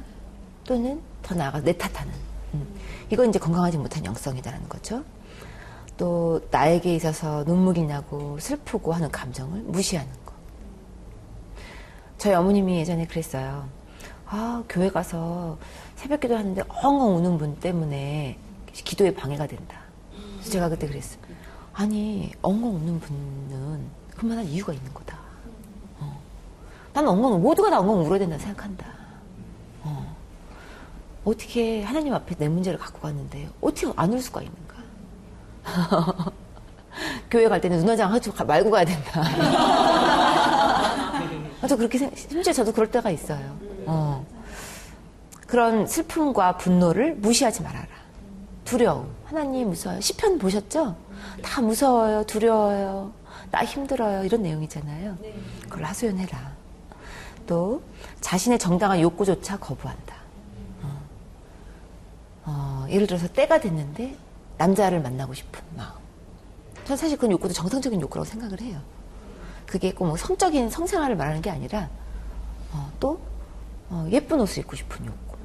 또는 0.62 1.02
더 1.20 1.34
나아가 1.34 1.60
내 1.62 1.76
탓하는 1.76 2.12
음, 2.54 2.80
이건 3.10 3.30
이제 3.30 3.40
건강하지 3.40 3.76
못한 3.78 4.04
영성이다라는 4.04 4.68
거죠. 4.68 5.02
또 5.96 6.40
나에게 6.52 6.94
있어서 6.94 7.42
눈물이 7.42 7.82
나고 7.82 8.38
슬프고 8.38 8.92
하는 8.92 9.10
감정을 9.10 9.62
무시하는 9.62 10.12
거. 10.12 10.23
저희 12.18 12.34
어머님이 12.34 12.78
예전에 12.78 13.06
그랬어요. 13.06 13.68
아, 14.26 14.62
교회 14.68 14.90
가서 14.90 15.58
새벽 15.96 16.20
기도 16.20 16.36
하는데 16.36 16.62
엉엉 16.68 17.16
우는 17.16 17.38
분 17.38 17.56
때문에 17.56 18.38
기도에 18.72 19.14
방해가 19.14 19.46
된다. 19.46 19.78
그래서 20.38 20.50
제가 20.50 20.68
그때 20.68 20.86
그랬어요. 20.88 21.18
아니, 21.72 22.32
엉엉 22.42 22.76
우는 22.76 23.00
분은 23.00 23.80
그만한 24.16 24.44
이유가 24.46 24.72
있는 24.72 24.92
거다. 24.94 25.18
어. 26.00 26.18
나는 26.92 27.08
엉엉, 27.10 27.42
모두가 27.42 27.70
다 27.70 27.80
엉엉 27.80 28.04
울어야 28.06 28.18
된다 28.18 28.38
생각한다. 28.38 28.86
어. 29.82 30.16
어떻게 31.24 31.82
하나님 31.82 32.14
앞에 32.14 32.34
내 32.36 32.48
문제를 32.48 32.78
갖고 32.78 33.00
갔는데 33.00 33.48
어떻게 33.60 33.92
안 33.96 34.12
울 34.12 34.20
수가 34.20 34.42
있는가? 34.42 34.74
교회 37.30 37.48
갈 37.48 37.60
때는 37.60 37.78
눈화장 37.78 38.12
하지 38.12 38.30
말고 38.46 38.70
가야 38.70 38.84
된다. 38.84 39.22
저 41.66 41.76
그렇게 41.76 41.98
생, 41.98 42.10
심지어 42.14 42.52
저도 42.52 42.72
그럴 42.72 42.90
때가 42.90 43.10
있어요. 43.10 43.56
어. 43.86 44.26
그런 45.46 45.86
슬픔과 45.86 46.56
분노를 46.56 47.14
무시하지 47.16 47.62
말아라. 47.62 47.86
두려움. 48.64 49.14
하나님 49.24 49.68
무서워요. 49.68 50.00
시편 50.00 50.38
보셨죠? 50.38 50.96
다 51.42 51.60
무서워요. 51.60 52.24
두려워요. 52.24 53.12
나 53.50 53.64
힘들어요. 53.64 54.24
이런 54.24 54.42
내용이잖아요. 54.42 55.16
그걸 55.68 55.84
하소연해라. 55.84 56.52
또 57.46 57.82
자신의 58.20 58.58
정당한 58.58 59.00
욕구조차 59.00 59.58
거부한다. 59.58 60.16
어. 60.82 60.98
어, 62.46 62.86
예를 62.88 63.06
들어서 63.06 63.28
때가 63.28 63.60
됐는데 63.60 64.16
남자를 64.56 65.00
만나고 65.00 65.34
싶은 65.34 65.60
마음. 65.76 65.92
전 66.84 66.96
사실 66.96 67.16
그런 67.16 67.32
욕구도 67.32 67.52
정상적인 67.54 68.00
욕구라고 68.00 68.24
생각을 68.24 68.60
해요. 68.60 68.80
그게 69.74 69.92
꼭 69.92 70.06
뭐 70.06 70.16
성적인 70.16 70.70
성생활을 70.70 71.16
말하는 71.16 71.42
게 71.42 71.50
아니라 71.50 71.90
어, 72.72 72.92
또 73.00 73.18
어, 73.90 74.06
예쁜 74.12 74.40
옷을 74.40 74.60
입고 74.60 74.76
싶은 74.76 75.04
욕구, 75.04 75.36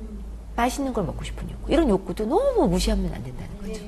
맛있는 0.55 0.93
걸 0.93 1.03
먹고 1.05 1.23
싶은 1.23 1.49
욕구 1.49 1.71
이런 1.71 1.89
욕구도 1.89 2.27
너무 2.27 2.67
무시하면 2.67 3.11
안 3.11 3.23
된다는 3.23 3.57
거죠. 3.57 3.83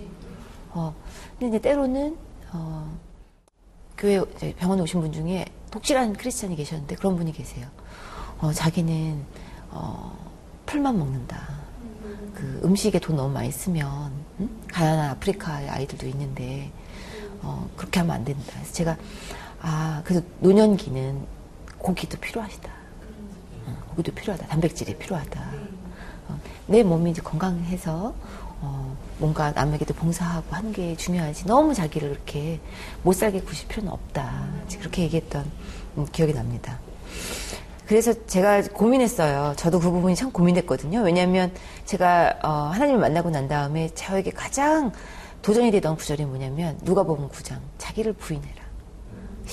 어, 0.72 0.96
근데 1.38 1.50
이제 1.50 1.60
때로는 1.60 2.18
어, 2.54 2.98
교회 3.96 4.20
병원 4.58 4.80
에 4.80 4.82
오신 4.82 5.02
분 5.02 5.12
중에 5.14 5.46
독실한 5.70 6.14
크리스찬이 6.14 6.56
계셨는데 6.56 6.96
그런 6.96 7.18
분이 7.18 7.34
계세요. 7.34 7.68
어, 8.40 8.52
자기는 8.52 9.24
어, 9.70 10.18
풀만 10.66 10.98
먹는다. 10.98 11.50
그 12.34 12.62
음식에 12.64 12.98
돈 12.98 13.16
너무 13.16 13.32
많이 13.32 13.52
쓰면 13.52 14.12
응? 14.40 14.50
가난한 14.70 15.12
아프리카의 15.12 15.70
아이들도 15.70 16.08
있는데 16.08 16.72
어, 17.44 17.70
그렇게 17.78 18.00
하면 18.00 18.16
안 18.16 18.26
된다. 18.26 18.54
그래서 18.56 18.74
제가 18.74 18.98
아 19.62 20.02
그래서 20.04 20.26
노년기는 20.40 21.26
고기도 21.78 22.18
필요하시다. 22.20 22.70
어, 23.68 23.78
고기도 23.90 24.12
필요하다. 24.14 24.48
단백질이 24.48 24.98
필요하다. 24.98 25.42
어, 26.30 26.40
내 26.68 26.84
몸이 26.84 27.12
이제 27.12 27.22
건강해서 27.22 28.14
어, 28.62 28.98
뭔가 29.18 29.52
남에게도 29.52 29.94
봉사하고 29.94 30.56
하는 30.56 30.72
게 30.72 30.96
중요하지. 30.96 31.46
너무 31.46 31.74
자기를 31.74 32.10
그렇게 32.10 32.60
못 33.04 33.14
살게 33.14 33.42
구실 33.42 33.68
필요는 33.68 33.92
없다. 33.92 34.50
그렇게 34.80 35.04
얘기했던 35.04 35.50
음, 35.98 36.06
기억이 36.12 36.34
납니다. 36.34 36.80
그래서 37.88 38.14
제가 38.26 38.62
고민했어요. 38.62 39.54
저도 39.58 39.80
그 39.80 39.92
부분이 39.92 40.16
참 40.16 40.32
고민됐거든요. 40.32 41.02
왜냐하면 41.02 41.52
제가 41.86 42.40
어, 42.44 42.50
하나님을 42.74 43.02
만나고 43.02 43.30
난 43.32 43.48
다음에 43.48 43.90
저에게 43.94 44.32
가장 44.32 44.92
도전이 45.42 45.72
되던 45.72 45.98
구절이 45.98 46.26
뭐냐면 46.26 46.78
누가 46.84 47.04
보면 47.04 47.30
구장 47.30 47.60
자기를 47.78 48.14
부인해라. 48.14 48.61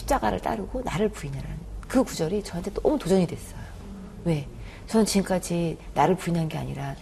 십자가를 0.02 0.40
따르고 0.40 0.82
나를 0.84 1.08
부인해라. 1.08 1.44
그 1.86 2.04
구절이 2.04 2.42
저한테 2.44 2.70
너무 2.74 2.98
도전이 2.98 3.26
됐어요. 3.26 3.58
왜? 4.24 4.46
저는 4.86 5.04
지금까지 5.06 5.76
나를 5.94 6.16
부인한 6.16 6.48
게 6.48 6.58
아니라 6.58 6.94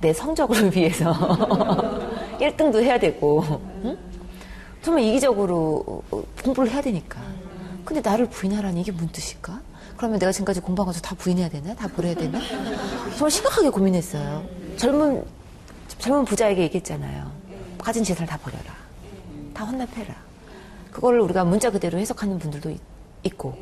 내 0.00 0.12
성적을 0.12 0.74
위해서 0.76 1.12
1등도 2.40 2.82
해야 2.82 2.98
되고 2.98 3.42
응? 3.84 3.96
정말 4.82 5.04
이기적으로 5.04 6.02
공부를 6.42 6.70
해야 6.70 6.80
되니까. 6.80 7.20
근데 7.84 8.00
나를 8.00 8.26
부인하라니 8.26 8.80
이게 8.80 8.92
무슨 8.92 9.08
뜻일까? 9.08 9.60
그러면 9.96 10.18
내가 10.18 10.32
지금까지 10.32 10.60
공부한 10.60 10.92
것도 10.92 11.00
다 11.02 11.14
부인해야 11.16 11.48
되나? 11.48 11.74
다 11.74 11.88
버려야 11.88 12.14
되나? 12.14 12.40
정말 13.16 13.30
심각하게 13.30 13.68
고민했어요. 13.70 14.44
젊은 14.76 15.24
젊은 15.98 16.24
부자에게 16.24 16.62
얘기했잖아요. 16.62 17.30
가진 17.78 18.02
재산을 18.02 18.28
다 18.28 18.36
버려라. 18.38 18.64
다 19.54 19.64
헌납해라. 19.64 20.14
그거를 20.92 21.20
우리가 21.20 21.44
문자 21.44 21.70
그대로 21.70 21.98
해석하는 21.98 22.38
분들도 22.38 22.70
있, 22.70 22.80
있고 23.24 23.56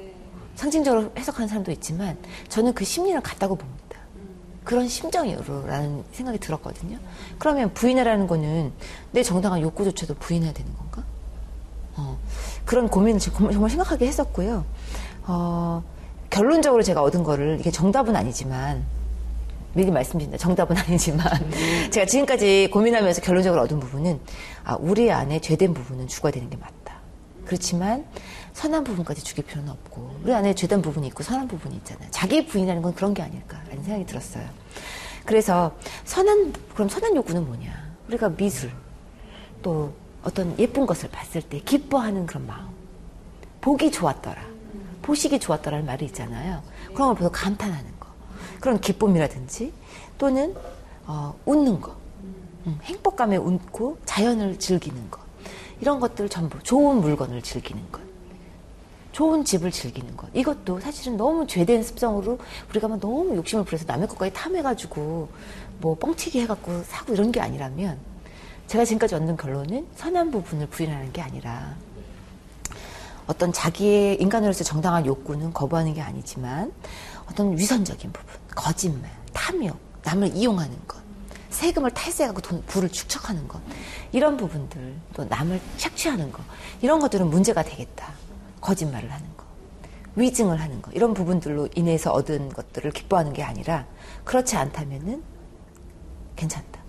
상징적으로 0.57 1.13
해석하는 1.17 1.49
사람도 1.49 1.73
있지만 1.73 2.19
저는 2.49 2.75
그 2.75 2.85
심리를 2.85 3.19
같다고 3.23 3.57
봅니다. 3.57 3.81
그런 4.65 4.87
심정으로라는 4.87 6.05
생각이 6.13 6.39
들었거든요. 6.39 6.99
그러면 7.39 7.73
부인하라는 7.73 8.27
거는 8.27 8.73
내 9.11 9.23
정당한 9.23 9.63
욕구조차도 9.63 10.17
부인해야 10.17 10.53
되는 10.53 10.77
건가? 10.77 11.03
어, 11.97 12.19
그런 12.67 12.89
고민을 12.89 13.21
정말 13.21 13.71
심각하게 13.71 14.07
했었고요. 14.07 14.65
어, 15.23 15.83
결론적으로 16.29 16.83
제가 16.83 17.03
얻은 17.03 17.23
거를 17.23 17.59
이게 17.59 17.71
정답은 17.71 18.15
아니지만 18.15 18.85
미리 19.73 19.91
말씀드린다. 19.91 20.37
정답은 20.37 20.77
아니지만 20.79 21.27
제가 21.91 22.07
지금까지 22.07 22.69
고민하면서 22.73 23.23
결론적으로 23.23 23.63
얻은 23.63 23.81
부분은 23.81 24.21
아, 24.65 24.77
우리 24.79 25.11
안에 25.11 25.41
죄된 25.41 25.75
부분은 25.75 26.09
죽어야 26.09 26.33
되는 26.33 26.51
게 26.51 26.57
맞다. 26.57 26.90
그렇지만 27.51 28.07
선한 28.53 28.85
부분까지 28.85 29.25
죽일 29.25 29.45
필요는 29.45 29.73
없고 29.73 30.21
우리 30.23 30.33
안에 30.33 30.55
죄된 30.55 30.83
부분이 30.83 31.09
있고 31.09 31.25
선한 31.25 31.49
부분이 31.49 31.75
있잖아요. 31.79 32.09
자기 32.13 32.47
부인하는 32.47 32.81
건 32.81 32.95
그런 32.95 33.13
게 33.13 33.23
아닐까라는 33.23 33.83
생각이 33.83 34.07
들었어요. 34.07 34.49
그래서 35.25 35.75
선한 36.05 36.53
그럼 36.75 36.89
선한 36.89 37.17
요구는 37.17 37.45
뭐냐? 37.45 37.73
우리가 38.07 38.29
미술 38.37 38.71
또 39.63 39.93
어떤 40.23 40.57
예쁜 40.61 40.87
것을 40.87 41.11
봤을 41.11 41.43
때 41.43 41.59
기뻐하는 41.59 42.25
그런 42.25 42.47
마음, 42.47 42.69
보기 43.61 43.91
좋았더라, 43.91 44.41
보시기 45.03 45.41
좋았더라는 45.41 45.85
말이 45.87 46.05
있잖아요. 46.07 46.63
그런 46.95 47.09
걸 47.09 47.17
보고 47.17 47.33
감탄하는 47.33 47.91
거, 47.99 48.07
그런 48.61 48.81
기쁨이라든지 48.81 49.73
또는 50.19 50.55
어, 51.05 51.35
웃는 51.47 51.81
거, 51.81 51.97
음, 52.69 52.79
행복감에 52.85 53.39
웃고 53.39 53.99
자연을 54.05 54.61
즐기는 54.61 55.11
거. 55.11 55.20
이런 55.81 56.01
것들 56.01 56.29
전부 56.29 56.63
좋은 56.63 57.01
물건을 57.01 57.43
즐기는 57.43 57.81
것. 57.91 58.01
좋은 59.13 59.45
집을 59.45 59.71
즐기는 59.71 60.17
것. 60.17 60.29
이것도 60.35 60.81
사실은 60.81 61.17
너무 61.17 61.47
죄된 61.47 61.83
습성으로 61.83 62.39
우리가 62.71 62.89
막 62.89 63.01
너무 63.01 63.35
욕심을 63.37 63.65
부려서 63.65 63.85
남의 63.87 64.09
것까지 64.09 64.33
탐해가지고 64.33 65.29
뭐 65.81 65.95
뻥튀기 65.97 66.41
해갖고 66.43 66.85
사고 66.85 67.13
이런 67.15 67.33
게 67.33 67.41
아니라면 67.41 67.99
제가 68.67 68.85
지금까지 68.85 69.17
얻는 69.17 69.37
결론은 69.37 69.87
선한 69.97 70.31
부분을 70.31 70.69
부인하는 70.69 71.13
게 71.13 71.21
아니라 71.23 71.75
어떤 73.27 73.53
자기의 73.53 74.21
인간으로서 74.21 74.63
정당한 74.65 75.07
욕구는 75.07 75.53
거부하는 75.53 75.95
게 75.95 76.01
아니지만 76.01 76.73
어떤 77.29 77.57
위선적인 77.57 78.13
부분, 78.13 78.31
거짓말, 78.55 79.11
탐욕, 79.33 79.77
남을 80.05 80.37
이용하는 80.37 80.77
것, 80.87 81.00
세금을 81.61 81.91
탈세하고 81.91 82.41
돈, 82.41 82.63
부를 82.63 82.89
축적하는 82.89 83.47
것. 83.47 83.61
이런 84.13 84.39
부분들 84.39 84.95
또 85.13 85.25
남을 85.25 85.61
착취하는 85.77 86.33
것. 86.33 86.43
이런 86.81 87.01
것들은 87.01 87.29
문제가 87.29 87.63
되겠다. 87.63 88.15
거짓말을 88.63 89.13
하는 89.13 89.27
것. 89.37 89.45
위증을 90.17 90.59
하는 90.59 90.81
것. 90.81 90.91
이런 90.95 91.13
부분들로 91.13 91.69
인해서 91.75 92.13
얻은 92.13 92.49
것들을 92.49 92.91
기뻐하는 92.93 93.35
게 93.35 93.43
아니라 93.43 93.87
그렇지 94.25 94.57
않다면은 94.57 95.23
괜찮다. 96.37 96.81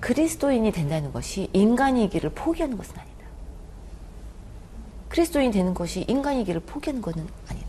그리스도인이 0.00 0.72
된다는 0.72 1.12
것이 1.12 1.50
인간이기를 1.52 2.30
포기하는 2.30 2.78
것은 2.78 2.98
아니다. 2.98 3.14
그리스도인이 5.10 5.52
되는 5.52 5.74
것이 5.74 6.06
인간이기를 6.08 6.62
포기하는 6.62 7.02
것은 7.02 7.28
아니다 7.48 7.63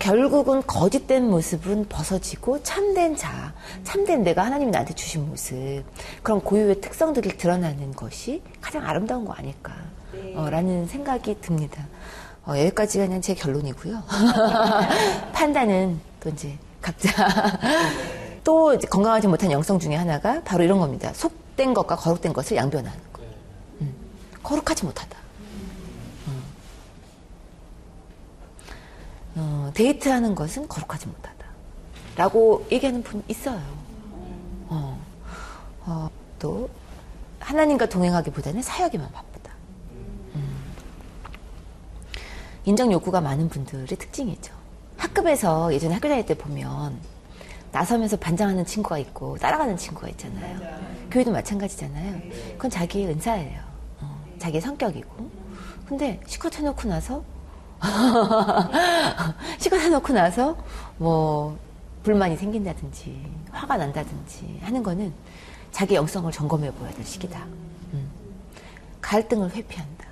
결국은 0.00 0.62
거짓된 0.66 1.28
모습은 1.28 1.86
벗어지고 1.88 2.62
참된 2.62 3.14
자, 3.16 3.52
참된 3.84 4.24
내가 4.24 4.44
하나님이 4.46 4.70
나한테 4.72 4.94
주신 4.94 5.28
모습, 5.28 5.84
그런 6.22 6.40
고유의 6.40 6.80
특성들이 6.80 7.36
드러나는 7.36 7.92
것이 7.92 8.42
가장 8.62 8.84
아름다운 8.86 9.26
거 9.26 9.34
아닐까 9.34 9.74
라는 10.34 10.82
네. 10.82 10.86
생각이 10.86 11.40
듭니다. 11.42 11.86
어, 12.46 12.56
여기까지가 12.56 13.06
그냥 13.06 13.20
제 13.20 13.34
결론이고요. 13.34 14.02
판단은 15.34 16.00
또 16.18 16.30
이제 16.30 16.58
각자 16.80 17.10
또 18.42 18.78
건강하지 18.78 19.28
못한 19.28 19.52
영성 19.52 19.78
중에 19.78 19.94
하나가 19.94 20.40
바로 20.44 20.64
이런 20.64 20.80
겁니다. 20.80 21.12
속된 21.12 21.74
것과 21.74 21.96
거룩된 21.96 22.32
것을 22.32 22.56
양변하는 22.56 22.98
거. 23.12 23.20
음, 23.82 23.94
거룩하지 24.42 24.86
못하다. 24.86 25.18
어, 29.40 29.70
데이트하는 29.72 30.34
것은 30.34 30.68
거룩하지 30.68 31.06
못하다. 31.06 31.46
라고 32.16 32.66
얘기하는 32.70 33.02
분 33.02 33.22
있어요. 33.26 33.62
어, 34.68 35.00
어, 35.86 36.10
또, 36.38 36.68
하나님과 37.38 37.88
동행하기보다는 37.88 38.60
사역에만 38.60 39.10
바쁘다. 39.10 39.52
음. 40.34 40.60
인정 42.66 42.92
욕구가 42.92 43.22
많은 43.22 43.48
분들의 43.48 43.86
특징이죠. 43.86 44.52
학급에서 44.98 45.72
예전에 45.72 45.94
학교 45.94 46.08
다닐 46.08 46.26
때 46.26 46.34
보면 46.34 46.98
나서면서 47.72 48.18
반장하는 48.18 48.66
친구가 48.66 48.98
있고 48.98 49.38
따라가는 49.38 49.78
친구가 49.78 50.10
있잖아요. 50.10 50.60
교회도 51.10 51.32
마찬가지잖아요. 51.32 52.20
그건 52.52 52.70
자기의 52.70 53.06
은사예요. 53.08 53.60
어, 54.00 54.24
자기의 54.38 54.60
성격이고. 54.60 55.30
근데 55.86 56.20
시컷 56.26 56.58
해놓고 56.58 56.88
나서 56.88 57.24
시컷 59.58 59.80
해놓고 59.80 60.12
나서 60.12 60.56
뭐 60.98 61.58
불만이 62.02 62.36
생긴다든지 62.36 63.26
화가 63.50 63.76
난다든지 63.76 64.60
하는 64.62 64.82
거는 64.82 65.12
자기 65.72 65.94
영성을 65.94 66.30
점검해 66.30 66.72
보아야 66.72 66.92
될 66.92 67.04
시기다. 67.04 67.44
음. 67.92 68.10
갈등을 69.00 69.50
회피한다. 69.50 70.06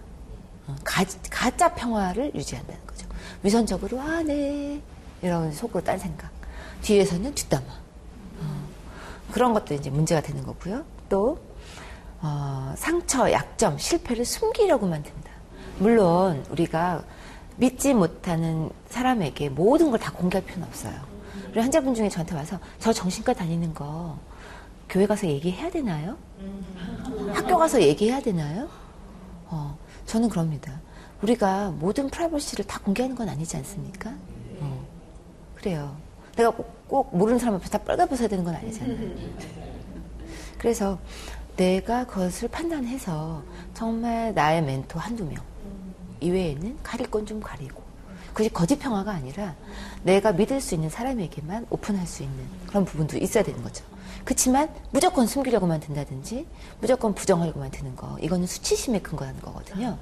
어, 0.68 0.76
가, 0.84 1.04
가짜 1.30 1.74
평화를 1.74 2.32
유지한다는 2.34 2.86
거죠. 2.86 3.06
위선적으로 3.42 4.00
아 4.00 4.22
네. 4.22 4.80
이런 5.22 5.52
속으로 5.52 5.82
딴 5.82 5.98
생각. 5.98 6.30
뒤에서는 6.82 7.34
뒷담화. 7.34 7.66
어, 7.66 8.68
그런 9.32 9.52
것도 9.52 9.74
이제 9.74 9.90
문제가 9.90 10.20
되는 10.20 10.44
거고요. 10.44 10.84
또 11.08 11.38
어, 12.20 12.74
상처, 12.76 13.30
약점, 13.30 13.78
실패를 13.78 14.24
숨기려고 14.24 14.86
만 14.86 15.02
든다. 15.02 15.30
물론 15.78 16.44
우리가 16.50 17.04
믿지 17.58 17.92
못하는 17.94 18.70
사람에게 18.88 19.48
모든 19.50 19.90
걸 19.90 19.98
다 19.98 20.12
공개할 20.12 20.44
필요는 20.46 20.66
없어요. 20.68 20.94
우리 21.50 21.60
환자분 21.60 21.94
중에 21.94 22.08
저한테 22.08 22.34
와서 22.34 22.58
저 22.78 22.92
정신과 22.92 23.34
다니는 23.34 23.74
거 23.74 24.18
교회 24.88 25.06
가서 25.06 25.26
얘기해야 25.26 25.70
되나요? 25.70 26.16
학교 27.32 27.58
가서 27.58 27.82
얘기해야 27.82 28.20
되나요? 28.20 28.68
어, 29.46 29.76
저는 30.06 30.28
그럽니다. 30.28 30.80
우리가 31.22 31.70
모든 31.72 32.08
프라이버시를 32.08 32.64
다 32.66 32.78
공개하는 32.80 33.16
건 33.16 33.28
아니지 33.28 33.56
않습니까? 33.56 34.14
어, 34.60 34.84
그래요. 35.56 35.96
내가 36.36 36.50
꼭, 36.50 36.86
꼭 36.88 37.16
모르는 37.16 37.38
사람 37.40 37.56
앞에서 37.56 37.70
다 37.70 37.78
빨가벗어야 37.78 38.28
되는 38.28 38.44
건 38.44 38.54
아니잖아요. 38.54 38.96
그래서 40.58 40.98
내가 41.56 42.06
그것을 42.06 42.48
판단해서 42.48 43.42
정말 43.74 44.32
나의 44.34 44.62
멘토 44.62 44.98
한두 45.00 45.24
명 45.24 45.36
이외에는 46.20 46.78
가릴 46.82 47.10
건 47.10 47.26
좀 47.26 47.40
가리고 47.40 47.82
그것이 48.28 48.50
거짓 48.50 48.78
평화가 48.78 49.10
아니라 49.12 49.54
내가 50.04 50.32
믿을 50.32 50.60
수 50.60 50.74
있는 50.74 50.88
사람에게만 50.90 51.66
오픈할 51.70 52.06
수 52.06 52.22
있는 52.22 52.36
그런 52.66 52.84
부분도 52.84 53.18
있어야 53.18 53.42
되는 53.42 53.62
거죠. 53.62 53.84
그렇지만 54.24 54.68
무조건 54.90 55.26
숨기려고만 55.26 55.80
든다든지 55.80 56.46
무조건 56.80 57.14
부정하려고만 57.14 57.70
드는 57.70 57.96
거 57.96 58.16
이거는 58.20 58.46
수치심에 58.46 59.00
근거하는 59.00 59.40
거거든요. 59.40 59.98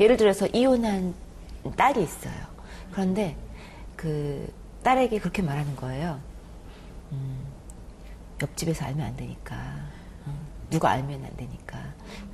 예를 0.00 0.16
들어서 0.16 0.46
이혼한 0.48 1.14
딸이 1.76 2.02
있어요. 2.02 2.34
그런데 2.92 3.36
그 3.96 4.52
딸에게 4.82 5.18
그렇게 5.20 5.42
말하는 5.42 5.76
거예요. 5.76 6.20
음, 7.12 7.38
옆집에서 8.42 8.84
알면 8.86 9.06
안 9.06 9.16
되니까 9.16 9.56
어, 10.26 10.34
누가 10.70 10.90
알면 10.90 11.24
안 11.24 11.36
되니까 11.36 11.78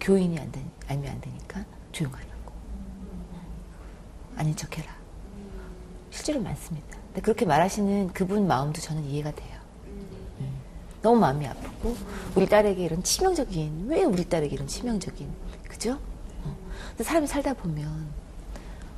교인이 0.00 0.38
안 0.38 0.50
되, 0.52 0.64
알면 0.88 1.06
안 1.10 1.20
되니까 1.20 1.64
조용하라고 1.92 2.34
아닌 4.37 4.55
척해라. 4.57 4.92
실제로 6.11 6.40
많습니다. 6.40 6.97
근데 7.09 7.20
그렇게 7.20 7.44
말하시는 7.44 8.12
그분 8.12 8.47
마음도 8.47 8.81
저는 8.81 9.05
이해가 9.05 9.33
돼요. 9.33 9.59
음, 10.40 10.49
너무 11.03 11.18
마음이 11.18 11.47
아프고 11.47 11.97
우리 12.35 12.47
딸에게 12.47 12.85
이런 12.85 13.03
치명적인 13.03 13.87
왜 13.88 14.05
우리 14.05 14.29
딸에게 14.29 14.55
이런 14.55 14.66
치명적인 14.66 15.29
그죠? 15.68 15.99
어. 16.44 16.57
근데 16.90 17.05
사람이 17.05 17.27
살다 17.27 17.55
보면 17.55 18.09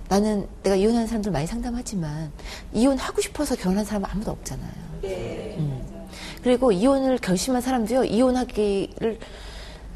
나는 0.08 0.46
내가 0.62 0.76
이혼하는 0.76 1.06
사람들 1.06 1.32
많이 1.32 1.46
상담하지만 1.46 2.30
이혼하고 2.72 3.20
싶어서 3.20 3.56
결혼한 3.56 3.84
사람은 3.84 4.08
아무도 4.10 4.30
없잖아요. 4.30 4.72
음. 5.04 6.08
그리고 6.42 6.70
이혼을 6.70 7.18
결심한 7.18 7.60
사람도요 7.60 8.04
이혼하기를 8.04 9.18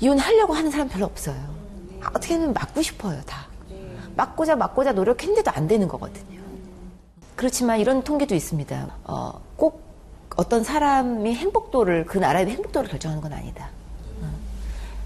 이혼하려고 0.00 0.54
하는 0.54 0.70
사람 0.70 0.88
별로 0.88 1.06
없어요. 1.06 1.54
어떻게 2.08 2.34
하면 2.34 2.52
막고 2.52 2.82
싶어요 2.82 3.20
다. 3.22 3.49
막고자 4.16 4.56
막고자 4.56 4.92
노력했는데도 4.92 5.50
안 5.50 5.66
되는 5.68 5.88
거거든요. 5.88 6.40
그렇지만 7.36 7.80
이런 7.80 8.02
통계도 8.04 8.34
있습니다. 8.34 8.88
어, 9.04 9.40
꼭 9.56 9.82
어떤 10.36 10.62
사람이 10.62 11.34
행복도를 11.34 12.06
그 12.06 12.18
나라의 12.18 12.46
행복도를 12.48 12.88
결정하는 12.90 13.22
건 13.22 13.32
아니다. 13.32 13.70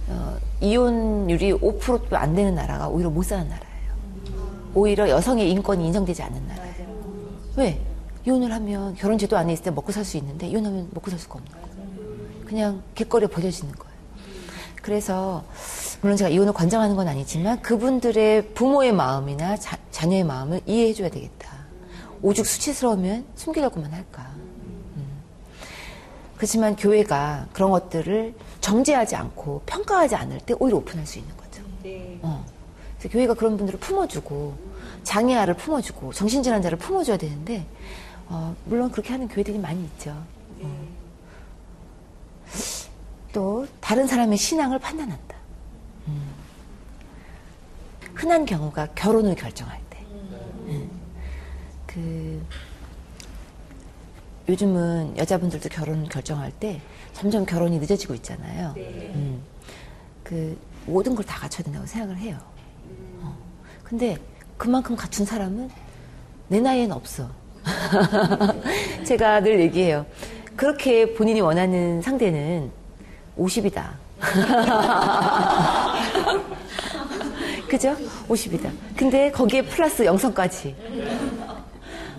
어, 0.08 0.36
이혼율이 0.60 1.52
5%도 1.54 2.16
안 2.16 2.34
되는 2.34 2.54
나라가 2.54 2.88
오히려 2.88 3.08
못 3.10 3.24
사는 3.24 3.48
나라예요. 3.48 3.94
오히려 4.74 5.08
여성의 5.08 5.50
인권이 5.50 5.86
인정되지 5.86 6.22
않는 6.22 6.46
나라예요. 6.48 6.74
왜? 7.56 7.80
이혼을 8.26 8.52
하면 8.52 8.94
결혼제도 8.96 9.36
안에 9.36 9.52
있을 9.52 9.64
때 9.64 9.70
먹고 9.70 9.92
살 9.92 10.04
수 10.04 10.16
있는데 10.16 10.46
이혼하면 10.48 10.88
먹고 10.92 11.10
살 11.10 11.18
수가 11.18 11.34
없는 11.36 11.52
거예요. 11.52 11.64
그냥 12.46 12.82
길거리에 12.94 13.28
버려지는 13.28 13.72
거예요. 13.74 13.94
그래서 14.82 15.42
물론 16.04 16.18
제가 16.18 16.28
이혼을 16.28 16.52
권장하는 16.52 16.96
건 16.96 17.08
아니지만 17.08 17.62
그분들의 17.62 18.48
부모의 18.52 18.92
마음이나 18.92 19.56
자, 19.56 19.78
자녀의 19.90 20.22
마음을 20.24 20.60
이해해줘야 20.66 21.08
되겠다. 21.08 21.64
오죽 22.20 22.44
수치스러우면 22.44 23.24
숨기려고만 23.36 23.90
할까. 23.90 24.30
음. 24.36 25.06
그렇지만 26.36 26.76
교회가 26.76 27.46
그런 27.54 27.70
것들을 27.70 28.34
정죄하지 28.60 29.16
않고 29.16 29.62
평가하지 29.64 30.14
않을 30.14 30.40
때 30.40 30.54
오히려 30.58 30.76
오픈할 30.76 31.06
수 31.06 31.18
있는 31.18 31.34
거죠. 31.38 31.62
네. 31.82 32.18
어. 32.20 32.44
그래서 32.98 33.10
교회가 33.10 33.32
그런 33.32 33.56
분들을 33.56 33.80
품어주고 33.80 34.58
장애아를 35.04 35.54
품어주고 35.54 36.12
정신질환자를 36.12 36.76
품어줘야 36.76 37.16
되는데 37.16 37.64
어, 38.28 38.54
물론 38.66 38.90
그렇게 38.90 39.10
하는 39.12 39.26
교회들이 39.26 39.58
많이 39.58 39.82
있죠. 39.84 40.14
어. 40.60 40.86
또 43.32 43.66
다른 43.80 44.06
사람의 44.06 44.36
신앙을 44.36 44.78
판단한다. 44.80 45.33
음. 48.14 48.16
흔한 48.16 48.46
경우가 48.46 48.88
결혼을 48.94 49.34
결정할 49.34 49.78
때. 49.90 49.98
음. 50.68 50.90
그 51.86 52.42
요즘은 54.48 55.16
여자분들도 55.16 55.68
결혼 55.70 56.08
결정할 56.08 56.52
때 56.52 56.80
점점 57.12 57.46
결혼이 57.46 57.78
늦어지고 57.78 58.14
있잖아요. 58.14 58.74
음. 58.76 59.42
그 60.22 60.58
모든 60.86 61.14
걸 61.14 61.24
다 61.24 61.38
갖춰야 61.40 61.64
된다고 61.64 61.86
생각을 61.86 62.16
해요. 62.18 62.36
어. 63.22 63.34
근데 63.82 64.16
그만큼 64.56 64.96
갖춘 64.96 65.24
사람은 65.24 65.70
내 66.48 66.60
나이엔 66.60 66.92
없어. 66.92 67.30
제가 69.06 69.40
늘 69.40 69.60
얘기해요. 69.60 70.04
그렇게 70.56 71.14
본인이 71.14 71.40
원하는 71.40 72.02
상대는 72.02 72.70
50이다. 73.38 73.92
그죠? 77.68 77.96
50이다. 78.28 78.70
근데 78.96 79.30
거기에 79.30 79.62
플러스 79.62 80.04
영성까지. 80.04 80.74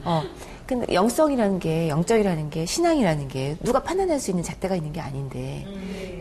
어. 0.03 0.23
근데 0.65 0.91
영성이라는 0.93 1.60
게, 1.60 1.89
영적이라는 1.89 2.49
게, 2.49 2.65
신앙이라는 2.65 3.27
게 3.27 3.55
누가 3.63 3.84
판단할 3.84 4.19
수 4.19 4.31
있는 4.31 4.43
잣대가 4.43 4.75
있는 4.75 4.91
게 4.93 4.99
아닌데, 4.99 5.65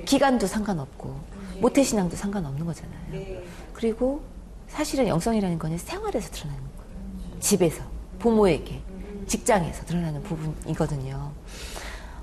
기간도 0.04 0.46
상관없고, 0.46 1.18
모태 1.60 1.82
신앙도 1.82 2.14
상관없는 2.16 2.66
거잖아요. 2.66 3.40
그리고 3.72 4.20
사실은 4.68 5.08
영성이라는 5.08 5.58
거는 5.58 5.78
생활에서 5.78 6.30
드러나는 6.30 6.62
거예요. 6.62 7.40
집에서, 7.40 7.82
부모에게, 8.18 8.80
직장에서 9.26 9.86
드러나는 9.86 10.22
부분이거든요. 10.22 11.32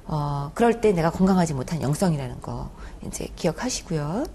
어, 0.06 0.52
그럴 0.54 0.80
때 0.80 0.92
내가 0.92 1.10
건강하지 1.10 1.54
못한 1.56 1.82
영성이라는 1.82 2.42
거 2.42 2.70
이제 3.08 3.28
기억하시고요. 3.36 4.26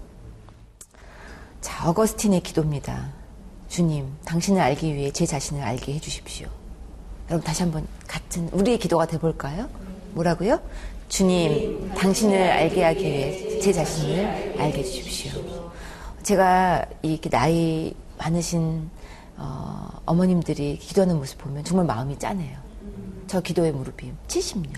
자, 1.61 1.89
어거스틴의 1.89 2.41
기도입니다. 2.41 3.11
주님, 3.67 4.15
당신을 4.25 4.61
알기 4.61 4.93
위해 4.93 5.11
제 5.11 5.25
자신을 5.25 5.61
알게 5.61 5.93
해주십시오. 5.95 6.47
여러분 7.29 7.45
다시 7.45 7.63
한번 7.63 7.85
같은 8.07 8.47
우리의 8.49 8.79
기도가 8.79 9.05
돼볼까요? 9.05 9.69
뭐라고요? 10.13 10.59
주님, 11.09 11.93
당신을 11.95 12.37
알게 12.51 12.83
하기 12.83 13.03
위해 13.03 13.59
제 13.59 13.73
자신을 13.73 14.55
알게 14.57 14.79
해주십시오. 14.79 15.71
제가 16.23 16.85
이렇게 17.01 17.29
나이 17.29 17.93
많으신 18.17 18.89
어, 19.37 19.89
어머님들이 20.05 20.77
기도하는 20.79 21.17
모습 21.17 21.37
보면 21.37 21.63
정말 21.63 21.85
마음이 21.85 22.17
짠해요. 22.17 22.57
저 23.27 23.41
기도의 23.41 23.71
무릎이 23.71 24.11
70년. 24.27 24.73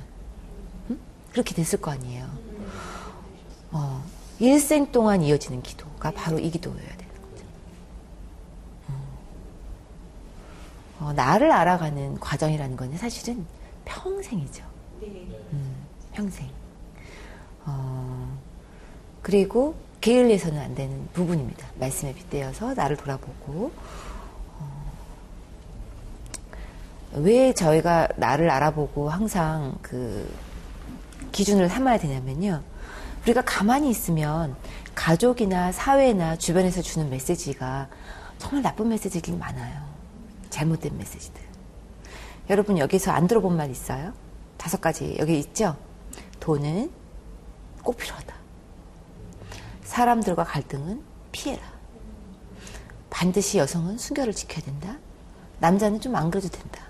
응? 0.90 1.00
그렇게 1.32 1.54
됐을 1.56 1.80
거 1.80 1.92
아니에요. 1.92 2.28
어, 3.72 4.04
일생 4.40 4.92
동안 4.92 5.22
이어지는 5.22 5.62
기도 5.62 5.89
가 6.00 6.12
바로 6.12 6.40
이 6.40 6.50
기도여야 6.50 6.78
되는 6.80 7.14
거죠. 7.22 7.46
어, 11.00 11.14
나를 11.14 11.52
알아가는 11.52 12.20
과정이라는 12.20 12.78
건 12.78 12.98
사실은 12.98 13.46
평생이죠. 13.86 14.64
음, 15.54 15.76
평생. 16.14 16.48
어, 17.66 18.38
그리고 19.22 19.76
게을리해서는 20.02 20.60
안 20.60 20.76
되는 20.76 21.08
부분입니다. 21.14 21.68
말씀에 21.80 22.14
빗대어서 22.14 22.74
나를 22.74 22.96
돌아보고 22.96 23.72
왜 27.14 27.54
저희가 27.54 28.08
나를 28.18 28.50
알아보고 28.50 29.10
항상 29.10 29.78
그 29.82 30.32
기준을 31.32 31.68
삼아야 31.70 31.98
되냐면요. 31.98 32.62
우리가 33.24 33.42
가만히 33.42 33.90
있으면 33.90 34.56
가족이나 35.00 35.72
사회나 35.72 36.36
주변에서 36.36 36.82
주는 36.82 37.10
메시지가 37.10 37.88
정말 38.38 38.64
나쁜 38.64 38.90
메시지들이 38.90 39.38
많아요. 39.38 39.82
잘못된 40.50 40.98
메시지들. 40.98 41.42
여러분 42.50 42.78
여기서 42.78 43.12
안 43.12 43.26
들어본 43.26 43.56
말 43.56 43.72
있어요? 43.72 44.12
다섯 44.58 44.82
가지 44.82 45.16
여기 45.18 45.40
있죠? 45.40 45.78
돈은 46.42 46.92
꼭 47.82 47.96
필요하다. 47.96 48.36
사람들과 49.84 50.44
갈등은 50.44 51.02
피해라. 51.32 51.64
반드시 53.10 53.58
여성은 53.58 53.98
순결을 53.98 54.34
지켜야 54.34 54.66
된다. 54.66 54.98
남자는 55.60 56.02
좀 56.02 56.14
안 56.18 56.30
그래도 56.30 56.50
된다. 56.50 56.84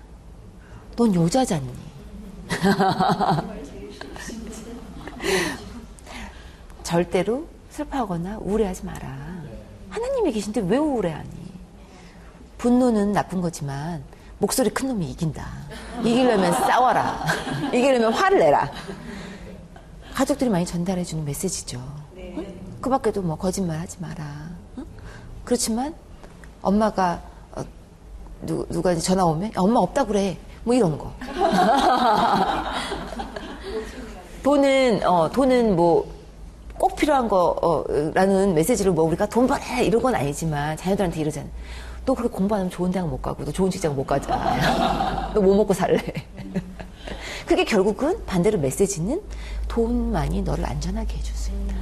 넌 0.96 1.14
여자잖니. 1.14 1.72
절대로 6.82 7.59
슬퍼하거나 7.80 8.38
우울해하지 8.40 8.84
마라. 8.84 9.08
하나님이 9.88 10.32
계신데 10.32 10.62
왜 10.62 10.76
우울해하니? 10.76 11.28
분노는 12.58 13.12
나쁜 13.12 13.40
거지만 13.40 14.02
목소리 14.38 14.68
큰 14.70 14.88
놈이 14.88 15.10
이긴다. 15.10 15.46
이기려면 16.00 16.52
싸워라. 16.52 17.24
이기려면 17.72 18.12
화를 18.12 18.38
내라. 18.38 18.70
가족들이 20.14 20.50
많이 20.50 20.66
전달해주는 20.66 21.24
메시지죠. 21.24 21.80
응? 22.16 22.46
그 22.80 22.90
밖에도 22.90 23.22
뭐 23.22 23.36
거짓말 23.36 23.78
하지 23.78 23.96
마라. 24.00 24.24
응? 24.78 24.86
그렇지만 25.44 25.94
엄마가 26.62 27.22
어, 27.52 27.62
누, 28.42 28.66
누가 28.68 28.94
전화 28.96 29.24
오면 29.24 29.52
엄마 29.56 29.80
없다 29.80 30.04
그래. 30.04 30.36
뭐 30.64 30.74
이런 30.74 30.98
거. 30.98 31.12
돈은 34.42 35.06
어, 35.06 35.30
돈은 35.30 35.76
뭐 35.76 36.19
꼭 36.80 36.96
필요한 36.96 37.28
거라는 37.28 38.54
메시지를 38.54 38.92
뭐 38.92 39.04
우리가 39.04 39.26
돈 39.26 39.46
벌래 39.46 39.84
이런 39.84 40.00
건 40.00 40.14
아니지만 40.14 40.78
자녀들한테 40.78 41.20
이러잖아. 41.20 41.46
너 42.06 42.14
그렇게 42.14 42.34
공부 42.34 42.54
안 42.54 42.60
하면 42.62 42.70
좋은 42.70 42.90
대학 42.90 43.06
못 43.06 43.20
가고 43.20 43.44
너 43.44 43.52
좋은 43.52 43.70
직장 43.70 43.94
못 43.94 44.06
가자. 44.06 45.30
너 45.34 45.40
뭐 45.42 45.54
먹고 45.56 45.74
살래? 45.74 46.00
그게 47.46 47.64
결국은 47.64 48.24
반대로 48.24 48.58
메시지는 48.58 49.20
돈만이 49.68 50.40
너를 50.40 50.64
안전하게 50.64 51.18
해줄 51.18 51.34
수 51.36 51.50
있다. 51.50 51.76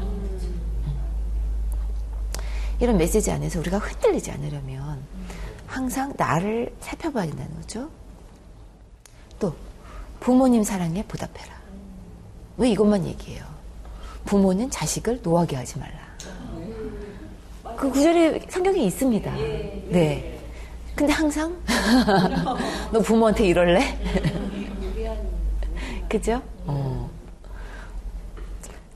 이런 2.80 2.96
메시지 2.96 3.30
안에서 3.30 3.61
우리가 3.61 3.78
흔들리지 3.78 4.32
않으려면 4.32 5.00
항상 5.68 6.12
나를 6.16 6.74
살펴봐야 6.80 7.26
된다는 7.26 7.54
거죠. 7.54 7.88
또 9.38 9.54
부모님 10.18 10.64
사랑에 10.64 11.04
보답해라. 11.04 11.54
왜 12.56 12.70
이것만 12.70 13.06
얘기해요? 13.06 13.57
부모는 14.28 14.68
자식을 14.68 15.20
노하게 15.22 15.56
하지 15.56 15.78
말라. 15.78 15.96
그 17.78 17.90
구절이 17.90 18.42
성경에 18.50 18.78
있습니다. 18.82 19.32
네. 19.88 20.38
근데 20.94 21.14
항상 21.14 21.56
너 22.92 23.00
부모한테 23.00 23.46
이럴래? 23.46 23.98
그죠? 26.10 26.42
어. 26.66 27.08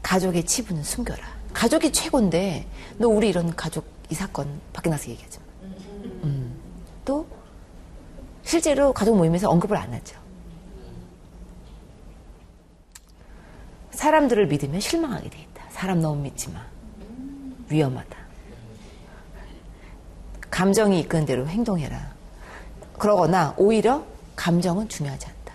가족의 0.03 0.45
치부는 0.45 0.83
숨겨라. 0.83 1.27
가족이 1.55 1.93
최고인데 1.93 2.67
너 2.99 3.09
우리 3.09 3.31
이런 3.31 3.57
가족 3.57 3.87
이 4.11 4.15
사건 4.15 4.61
밖에 4.75 4.91
나서 4.91 5.11
얘기하지 5.11 5.39
마. 5.39 5.45
음. 6.25 6.55
또 7.07 7.27
실제로 8.45 8.93
가족 8.93 9.17
모임에서 9.17 9.49
언급을 9.49 9.79
안 9.79 9.95
하죠. 9.95 10.22
사람들을 14.03 14.49
믿으면 14.49 14.81
실망하게 14.81 15.31
돼 15.31 15.39
있다. 15.39 15.65
사람 15.71 16.01
너무 16.01 16.21
믿지 16.23 16.51
마. 16.51 16.61
위험하다. 17.69 18.17
감정이 20.51 20.99
이끄는 21.01 21.25
대로 21.25 21.47
행동해라. 21.47 22.13
그러거나 22.99 23.55
오히려 23.57 24.05
감정은 24.35 24.89
중요하지 24.89 25.27
않다. 25.27 25.55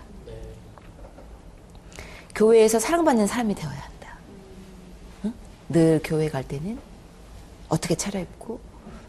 교회에서 2.36 2.80
사랑받는 2.80 3.28
사람이 3.28 3.54
되어야 3.54 3.76
한다. 3.76 4.18
응? 5.26 5.34
늘 5.68 6.00
교회 6.02 6.30
갈 6.30 6.48
때는 6.48 6.80
어떻게 7.68 7.96
차려입고 7.96 8.62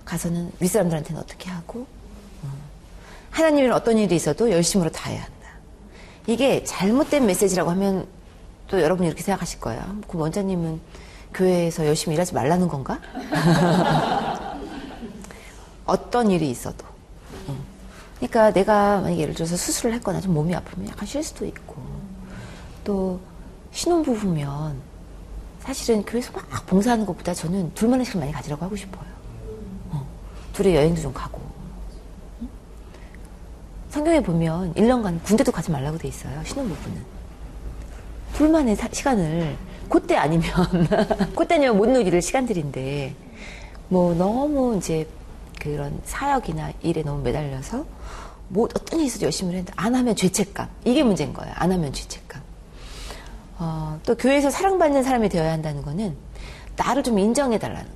가서는 0.04 0.50
윗사람들한테는 0.58 1.22
어떻게 1.22 1.48
하고 1.48 1.86
하나님은 3.30 3.72
어떤 3.72 3.98
일이 3.98 4.16
있어도 4.16 4.50
열심으로 4.50 4.90
다 4.90 5.10
해야 5.10 5.22
한다. 5.22 5.48
이게 6.26 6.64
잘못된 6.64 7.24
메시지라고 7.24 7.70
하면 7.70 8.17
또 8.68 8.80
여러분이 8.80 9.06
이렇게 9.08 9.22
생각하실 9.22 9.60
거예요. 9.60 9.82
그 10.06 10.18
원장님은 10.18 10.80
교회에서 11.34 11.86
열심히 11.86 12.14
일하지 12.14 12.34
말라는 12.34 12.68
건가? 12.68 13.00
어떤 15.86 16.30
일이 16.30 16.50
있어도. 16.50 16.86
그러니까 18.16 18.52
내가 18.52 19.00
만약 19.00 19.16
예를 19.16 19.32
들어서 19.34 19.56
수술을 19.56 19.94
했거나 19.94 20.20
좀 20.20 20.34
몸이 20.34 20.54
아프면 20.54 20.88
약간 20.88 21.06
쉴 21.06 21.22
수도 21.22 21.46
있고 21.46 21.76
또 22.84 23.20
신혼부부면 23.70 24.76
사실은 25.60 26.04
교회에서 26.04 26.32
막 26.32 26.66
봉사하는 26.66 27.06
것보다 27.06 27.32
저는 27.32 27.72
둘만의 27.74 28.04
시간 28.04 28.20
많이 28.20 28.32
가지라고 28.32 28.64
하고 28.64 28.74
싶어요. 28.74 29.08
어, 29.90 30.06
둘의 30.52 30.74
여행도 30.74 31.00
좀 31.00 31.12
가고. 31.12 31.40
성경에 33.90 34.20
보면 34.20 34.74
1년간 34.74 35.22
군대도 35.22 35.52
가지 35.52 35.70
말라고 35.70 35.96
돼 35.96 36.08
있어요. 36.08 36.42
신혼부부는. 36.44 37.17
둘만의 38.38 38.76
사, 38.76 38.88
시간을 38.92 39.56
그때 39.88 40.14
아니면 40.16 40.48
그때면 41.36 41.76
못 41.76 41.86
누릴 41.88 42.22
시간들인데 42.22 43.12
뭐 43.88 44.14
너무 44.14 44.76
이제 44.76 45.08
그런 45.58 46.00
사역이나 46.04 46.72
일에 46.82 47.02
너무 47.02 47.20
매달려서 47.22 47.84
뭐 48.50 48.66
어떤 48.66 49.00
있어도 49.00 49.24
열심히 49.24 49.50
했는데 49.56 49.72
안 49.74 49.96
하면 49.96 50.14
죄책감 50.14 50.68
이게 50.84 51.02
문제인 51.02 51.32
거예요. 51.32 51.52
안 51.56 51.72
하면 51.72 51.92
죄책감. 51.92 52.40
어, 53.58 53.98
또 54.06 54.14
교회에서 54.14 54.50
사랑받는 54.50 55.02
사람이 55.02 55.28
되어야 55.30 55.50
한다는 55.52 55.82
거는 55.82 56.16
나를 56.76 57.02
좀 57.02 57.18
인정해 57.18 57.58
달라는 57.58 57.90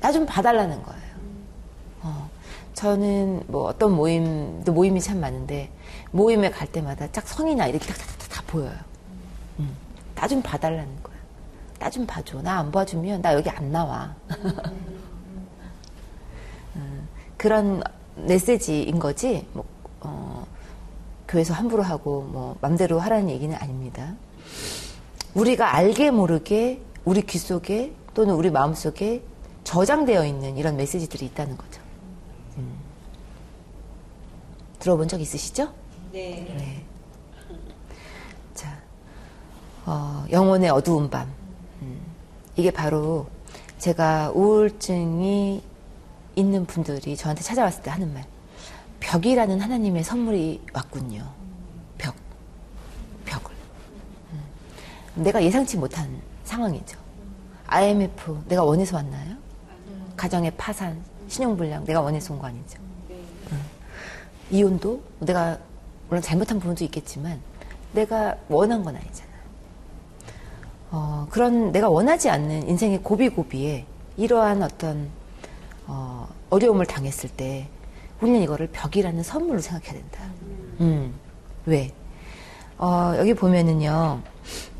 나 0.00 0.10
좀 0.10 0.26
봐달라는 0.26 0.82
거예요. 0.82 1.02
어, 2.02 2.28
저는 2.74 3.44
뭐 3.46 3.66
어떤 3.66 3.94
모임도 3.94 4.72
모임이 4.72 5.00
참 5.00 5.20
많은데 5.20 5.70
모임에 6.10 6.50
갈 6.50 6.66
때마다 6.66 7.06
짝 7.12 7.28
성이나 7.28 7.68
이렇게 7.68 7.86
다, 7.92 7.94
다, 8.30 8.42
보여요. 8.46 8.72
음, 9.58 9.74
나좀 10.14 10.42
봐달라는 10.42 11.02
거야. 11.02 11.16
나 11.78 11.90
좀 11.90 12.06
봐줘. 12.06 12.42
나 12.42 12.58
안 12.58 12.70
봐주면 12.70 13.22
나 13.22 13.32
여기 13.34 13.48
안 13.50 13.72
나와. 13.72 14.14
음, 16.76 17.08
그런 17.36 17.82
메시지인 18.16 18.98
거지. 18.98 19.46
뭐, 19.52 19.64
어, 20.00 20.46
교회에서 21.28 21.54
함부로 21.54 21.82
하고 21.82 22.22
뭐 22.22 22.56
맘대로 22.60 22.98
하라는 23.00 23.30
얘기는 23.30 23.54
아닙니다. 23.56 24.14
우리가 25.34 25.74
알게 25.74 26.10
모르게 26.10 26.82
우리 27.04 27.22
귀 27.22 27.38
속에 27.38 27.94
또는 28.14 28.34
우리 28.34 28.50
마음 28.50 28.74
속에 28.74 29.22
저장되어 29.64 30.24
있는 30.26 30.56
이런 30.56 30.76
메시지들이 30.76 31.26
있다는 31.26 31.56
거죠. 31.56 31.80
음. 32.58 32.74
들어본 34.80 35.06
적 35.08 35.20
있으시죠? 35.20 35.72
네. 36.12 36.52
네. 36.58 36.84
자, 38.54 38.76
어, 39.92 40.24
영혼의 40.30 40.70
어두운 40.70 41.10
밤. 41.10 41.26
음, 41.82 42.00
이게 42.54 42.70
바로 42.70 43.26
제가 43.78 44.30
우울증이 44.30 45.60
있는 46.36 46.64
분들이 46.64 47.16
저한테 47.16 47.42
찾아왔을 47.42 47.82
때 47.82 47.90
하는 47.90 48.14
말. 48.14 48.24
벽이라는 49.00 49.58
하나님의 49.60 50.04
선물이 50.04 50.62
왔군요. 50.72 51.28
벽. 51.98 52.14
벽을. 53.24 53.50
음, 54.32 54.42
내가 55.24 55.42
예상치 55.42 55.76
못한 55.76 56.22
상황이죠. 56.44 56.96
IMF, 57.66 58.42
내가 58.46 58.62
원해서 58.62 58.94
왔나요? 58.94 59.34
가정의 60.16 60.52
파산, 60.56 61.02
신용불량, 61.26 61.84
내가 61.84 62.00
원해서 62.00 62.32
온 62.32 62.38
거 62.38 62.46
아니죠. 62.46 62.78
음. 63.50 63.60
이혼도 64.52 65.02
내가 65.18 65.58
물론 66.08 66.22
잘못한 66.22 66.60
부분도 66.60 66.84
있겠지만 66.84 67.40
내가 67.92 68.36
원한 68.48 68.84
건 68.84 68.94
아니잖아요. 68.94 69.29
어, 70.90 71.26
그런 71.30 71.72
내가 71.72 71.88
원하지 71.88 72.30
않는 72.30 72.68
인생의 72.68 73.02
고비고비에 73.02 73.84
이러한 74.16 74.62
어떤 74.62 75.08
어, 75.86 76.28
어려움을 76.50 76.86
당했을 76.86 77.30
때 77.30 77.68
우리는 78.20 78.40
이거를 78.42 78.68
벽이라는 78.68 79.22
선물로 79.22 79.60
생각해야 79.60 79.92
된다. 79.92 80.20
음, 80.80 81.14
왜? 81.66 81.92
어, 82.76 83.14
여기 83.18 83.34
보면은요, 83.34 84.20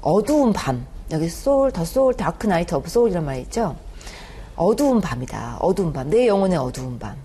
어두운 0.03 0.53
밤. 0.53 0.87
여기 1.11 1.29
soul, 1.29 1.73
the 1.73 1.85
soul, 1.85 2.15
dark 2.15 2.47
night 2.47 2.75
of 2.75 2.89
soul이란 2.89 3.25
말이 3.25 3.43
있죠? 3.43 3.77
어두운 4.57 5.01
밤이다. 5.01 5.59
어두운 5.61 5.93
밤. 5.93 6.11
내 6.11 6.27
영혼의 6.27 6.59
어두운 6.59 6.99
밤. 6.99 7.17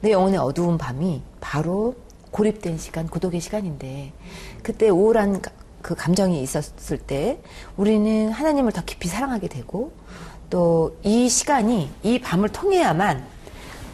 내 0.00 0.12
영혼의 0.12 0.38
어두운 0.38 0.78
밤이 0.78 1.22
바로 1.40 1.94
고립된 2.30 2.78
시간, 2.78 3.08
고독의 3.08 3.40
시간인데 3.40 4.12
그때 4.62 4.88
우울한 4.88 5.42
그 5.82 5.94
감정이 5.94 6.42
있었을 6.42 6.98
때 6.98 7.40
우리는 7.76 8.30
하나님을 8.30 8.72
더 8.72 8.84
깊이 8.84 9.08
사랑하게 9.08 9.48
되고 9.48 9.92
또 10.50 10.96
이 11.04 11.28
시간이 11.28 11.90
이 12.02 12.18
밤을 12.20 12.48
통해야만 12.50 13.24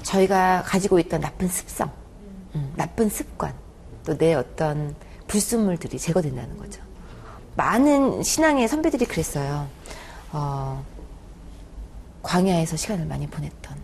저희가 0.03 0.63
가지고 0.65 0.99
있던 1.01 1.21
나쁜 1.21 1.49
습성, 1.49 1.91
음, 2.55 2.73
나쁜 2.77 3.09
습관, 3.09 3.55
또 4.05 4.17
내 4.17 4.35
어떤 4.35 4.95
불순물들이 5.27 5.99
제거된다는 5.99 6.57
거죠. 6.59 6.83
많은 7.57 8.23
신앙의 8.23 8.69
선배들이 8.69 9.07
그랬어요. 9.07 9.67
어, 10.33 10.85
광야에서 12.23 12.77
시간을 12.77 13.07
많이 13.07 13.27
보냈던 13.27 13.77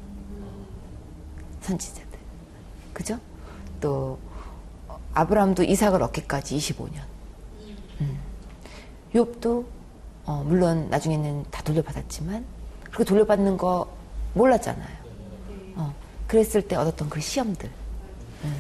선지자들. 1.63 2.19
그죠? 2.93 3.19
또, 3.81 4.19
아브라함도 5.15 5.63
이삭을 5.65 6.03
얻기까지 6.03 6.57
25년. 6.57 7.01
음. 9.15 9.19
욥도, 9.19 9.65
어, 10.27 10.45
물론 10.47 10.89
나중에는 10.91 11.45
다 11.51 11.63
돌려받았지만, 11.63 12.45
그 12.91 13.05
돌려받는 13.05 13.57
거 13.57 13.89
몰랐잖아요. 14.35 15.01
어, 15.77 15.95
그랬을 16.27 16.63
때 16.63 16.77
얻었던 16.77 17.09
그 17.09 17.21
시험들. 17.21 17.69
음. 18.45 18.57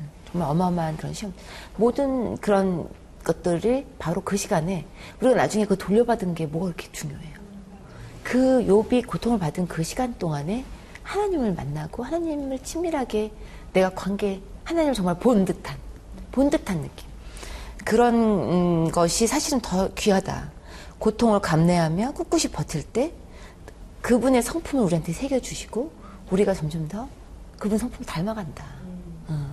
음. 0.00 0.10
정말 0.30 0.50
어마어마한 0.50 0.96
그런 0.96 1.12
시험. 1.12 1.32
모든 1.76 2.36
그런 2.38 2.88
것들을 3.24 3.86
바로 3.98 4.20
그 4.22 4.36
시간에 4.36 4.86
우리가 5.20 5.36
나중에 5.36 5.66
그 5.66 5.76
돌려받은 5.76 6.34
게 6.34 6.46
뭐가 6.46 6.66
그렇게 6.66 6.90
중요해요. 6.92 7.36
그 8.22 8.64
욥이 8.66 9.06
고통을 9.06 9.38
받은 9.38 9.68
그 9.68 9.82
시간 9.82 10.16
동안에 10.18 10.64
하나님을 11.02 11.54
만나고 11.54 12.02
하나님을 12.02 12.58
친밀하게 12.60 13.32
내가 13.72 13.90
관계 13.90 14.40
하나님을 14.64 14.94
정말 14.94 15.16
본 15.18 15.44
듯한 15.44 15.76
본 16.32 16.50
듯한 16.50 16.82
느낌 16.82 17.05
그런 17.86 18.14
음, 18.16 18.90
것이 18.90 19.28
사실은 19.28 19.60
더 19.60 19.94
귀하다. 19.94 20.50
고통을 20.98 21.38
감내하며 21.38 22.14
꿋꿋이 22.14 22.48
버틸 22.52 22.82
때 22.82 23.12
그분의 24.02 24.42
성품을 24.42 24.84
우리한테 24.84 25.12
새겨주시고 25.12 25.92
우리가 26.32 26.52
점점 26.52 26.88
더 26.88 27.08
그분 27.60 27.78
성품을 27.78 28.04
닮아간다. 28.04 28.64
어. 29.28 29.52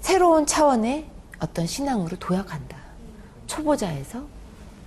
새로운 0.00 0.46
차원의 0.46 1.10
어떤 1.38 1.66
신앙으로 1.66 2.16
도약한다. 2.18 2.78
초보자에서 3.46 4.26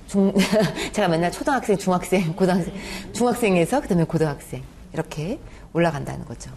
중, 0.07 0.33
제가 0.91 1.07
맨날 1.07 1.31
초등학생, 1.31 1.77
중학생, 1.77 2.35
고등학생, 2.35 2.73
중학생에서 3.13 3.79
그다음에 3.81 4.05
고등학생 4.05 4.63
이렇게 4.91 5.39
올라간다는 5.73 6.25
거죠. 6.25 6.49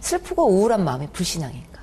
슬프고 0.00 0.50
우울한 0.50 0.84
마음이 0.84 1.06
불신앙인가? 1.14 1.80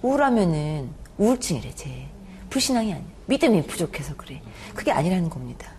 우울하면은 0.00 1.01
우울증이래, 1.22 1.72
쟤. 1.76 2.08
불신앙이 2.50 2.92
아니야. 2.92 3.06
믿음이 3.26 3.62
부족해서 3.66 4.14
그래. 4.16 4.42
그게 4.74 4.90
아니라는 4.90 5.30
겁니다. 5.30 5.70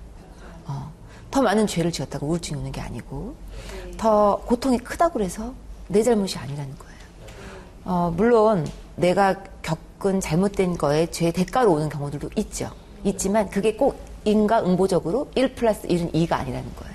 어, 0.65 0.91
더 1.29 1.41
많은 1.41 1.67
죄를 1.67 1.91
지었다고 1.91 2.25
우울증이 2.27 2.59
오는 2.59 2.71
게 2.71 2.79
아니고, 2.79 3.35
더 3.97 4.37
고통이 4.45 4.77
크다고 4.79 5.13
그래서 5.13 5.53
내 5.89 6.01
잘못이 6.01 6.37
아니라는 6.37 6.73
거예요. 6.77 6.93
어, 7.83 8.13
물론 8.15 8.65
내가 8.95 9.43
겪은 9.61 10.21
잘못된 10.21 10.77
거에 10.77 11.11
죄 11.11 11.31
대가로 11.31 11.73
오는 11.73 11.89
경우들도 11.89 12.29
있죠. 12.37 12.71
있지만 13.03 13.49
그게 13.49 13.75
꼭 13.75 13.99
인과응보적으로 14.23 15.29
1 15.35 15.55
플러스 15.55 15.85
1은 15.87 16.13
2가 16.13 16.33
아니라는 16.33 16.73
거예요. 16.75 16.93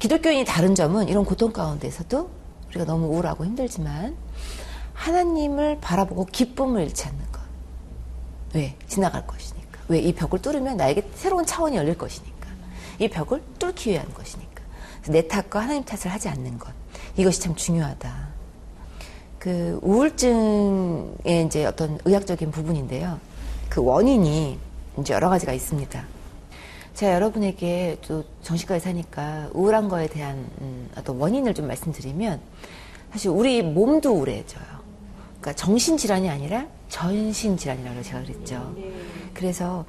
기독교인이 0.00 0.44
다른 0.44 0.74
점은 0.74 1.08
이런 1.08 1.24
고통 1.24 1.52
가운데서도 1.52 2.28
우리가 2.70 2.84
너무 2.84 3.06
우울하고 3.06 3.44
힘들지만 3.44 4.16
하나님을 4.96 5.78
바라보고 5.80 6.24
기쁨을 6.26 6.82
잃지 6.84 7.06
않는 7.06 7.20
것. 7.20 7.25
왜? 8.56 8.74
지나갈 8.88 9.26
것이니까. 9.26 9.80
왜? 9.88 9.98
이 9.98 10.14
벽을 10.14 10.40
뚫으면 10.40 10.78
나에게 10.78 11.10
새로운 11.14 11.44
차원이 11.44 11.76
열릴 11.76 11.96
것이니까. 11.98 12.48
이 12.98 13.06
벽을 13.06 13.42
뚫기 13.58 13.90
위한 13.90 14.12
것이니까. 14.14 14.62
내 15.08 15.28
탓과 15.28 15.60
하나님 15.60 15.84
탓을 15.84 16.12
하지 16.12 16.30
않는 16.30 16.58
것. 16.58 16.72
이것이 17.18 17.40
참 17.42 17.54
중요하다. 17.54 18.28
그 19.38 19.78
우울증의 19.82 21.44
이제 21.46 21.66
어떤 21.66 21.98
의학적인 22.06 22.50
부분인데요. 22.50 23.20
그 23.68 23.84
원인이 23.84 24.58
이제 24.98 25.12
여러 25.12 25.28
가지가 25.28 25.52
있습니다. 25.52 26.04
제가 26.94 27.12
여러분에게 27.12 27.98
또 28.08 28.24
정신과에 28.42 28.80
사니까 28.80 29.50
우울한 29.52 29.90
거에 29.90 30.08
대한 30.08 30.48
음, 30.62 30.88
어떤 30.96 31.18
원인을 31.18 31.52
좀 31.52 31.66
말씀드리면 31.66 32.40
사실 33.12 33.30
우리 33.30 33.62
몸도 33.62 34.14
우울해져요. 34.14 34.75
그러니까 35.46 35.52
정신질환이 35.64 36.28
아니라 36.28 36.66
전신질환이라고 36.88 38.02
제가 38.02 38.22
그랬죠. 38.22 38.74
그래서 39.32 39.84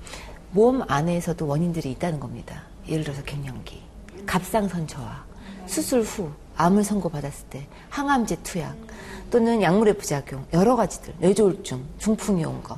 몸 0.52 0.84
안에서도 0.88 1.48
원인들이 1.48 1.90
있다는 1.94 2.20
겁니다. 2.20 2.62
예를 2.88 3.04
들어서 3.04 3.24
갱년기, 3.24 3.82
갑상선 4.28 4.86
저하, 4.86 5.26
수술 5.66 6.02
후 6.02 6.30
암을 6.58 6.84
선고받았을 6.84 7.48
때 7.50 7.68
항암제 7.90 8.44
투약 8.44 8.76
또는 9.32 9.64
약물의 9.64 9.98
부작용 9.98 10.46
여러 10.54 10.76
가지들 10.76 11.16
뇌졸중 11.18 11.84
중풍이 11.98 12.46
온거 12.46 12.78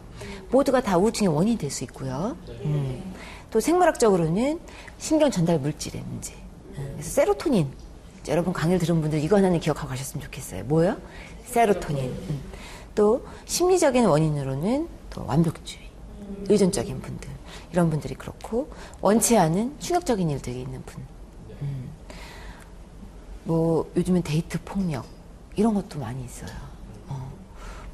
모두가 0.49 0.81
다 0.81 0.97
우울증의 0.97 1.33
원인이 1.35 1.57
될 1.57 1.69
수 1.69 1.83
있고요. 1.83 2.37
음. 2.63 3.13
또 3.51 3.59
생물학적으로는 3.59 4.59
신경 4.99 5.29
전달 5.29 5.59
물질의 5.59 6.01
문제. 6.07 6.33
음. 6.77 6.91
그래서 6.93 7.09
세로토닌 7.09 7.67
여러분 8.27 8.53
강의를 8.53 8.79
들은 8.79 9.01
분들 9.01 9.23
이거 9.23 9.37
하나는 9.37 9.59
기억하고 9.59 9.89
가셨으면 9.89 10.23
좋겠어요. 10.25 10.63
뭐요? 10.65 10.97
세로토닌. 11.45 12.05
음. 12.05 12.41
또 12.95 13.25
심리적인 13.45 14.05
원인으로는 14.05 14.87
또 15.09 15.25
완벽주의, 15.25 15.81
의존적인 16.49 17.01
분들 17.01 17.29
이런 17.71 17.89
분들이 17.89 18.13
그렇고 18.15 18.69
원치 19.01 19.37
않은 19.37 19.79
충격적인 19.79 20.29
일들이 20.29 20.61
있는 20.61 20.83
분. 20.83 21.03
음. 21.61 21.89
뭐 23.45 23.89
요즘은 23.95 24.23
데이트 24.23 24.59
폭력 24.63 25.05
이런 25.55 25.73
것도 25.73 25.99
많이 25.99 26.23
있어요. 26.23 26.49
어. 27.07 27.31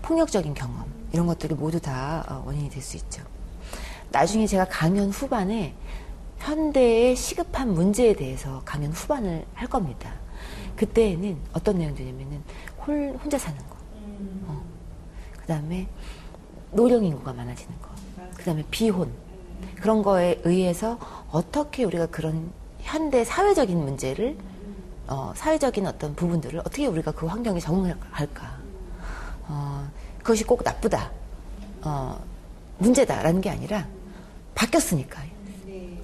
폭력적인 0.01 0.53
경험 0.53 0.85
이런 1.13 1.27
것들이 1.27 1.53
모두 1.55 1.79
다 1.79 2.25
어, 2.29 2.43
원인이 2.45 2.69
될 2.69 2.81
수 2.81 2.97
있죠. 2.97 3.21
나중에 4.11 4.47
제가 4.47 4.65
강연 4.69 5.09
후반에 5.09 5.73
현대의 6.45 7.15
시급한 7.15 7.73
문제에 7.73 8.13
대해서 8.13 8.61
강연 8.65 8.91
후반을 8.91 9.45
할 9.55 9.67
겁니다. 9.67 10.13
그때에는 10.75 11.37
어떤 11.53 11.79
내용들이냐면은 11.79 12.43
홀, 12.85 13.17
혼자 13.23 13.39
사는 13.39 13.57
거, 13.57 13.75
어. 14.45 14.63
그 15.39 15.47
다음에 15.47 15.87
노령 16.71 17.03
인구가 17.03 17.33
많아지는 17.33 17.73
거, 17.81 17.89
그 18.35 18.43
다음에 18.43 18.63
비혼 18.69 19.11
그런 19.77 20.03
거에 20.03 20.39
의해서 20.43 20.99
어떻게 21.31 21.83
우리가 21.83 22.05
그런 22.07 22.51
현대 22.81 23.23
사회적인 23.23 23.75
문제를 23.83 24.37
어, 25.07 25.33
사회적인 25.35 25.87
어떤 25.87 26.15
부분들을 26.15 26.59
어떻게 26.59 26.85
우리가 26.85 27.11
그 27.11 27.25
환경에 27.25 27.59
적응을 27.59 27.95
할까? 28.11 28.57
어, 29.47 29.89
그것이 30.19 30.43
꼭 30.43 30.61
나쁘다, 30.63 31.11
어, 31.81 32.23
문제다라는 32.77 33.41
게 33.41 33.49
아니라 33.49 33.87
바뀌었으니까 34.53 35.34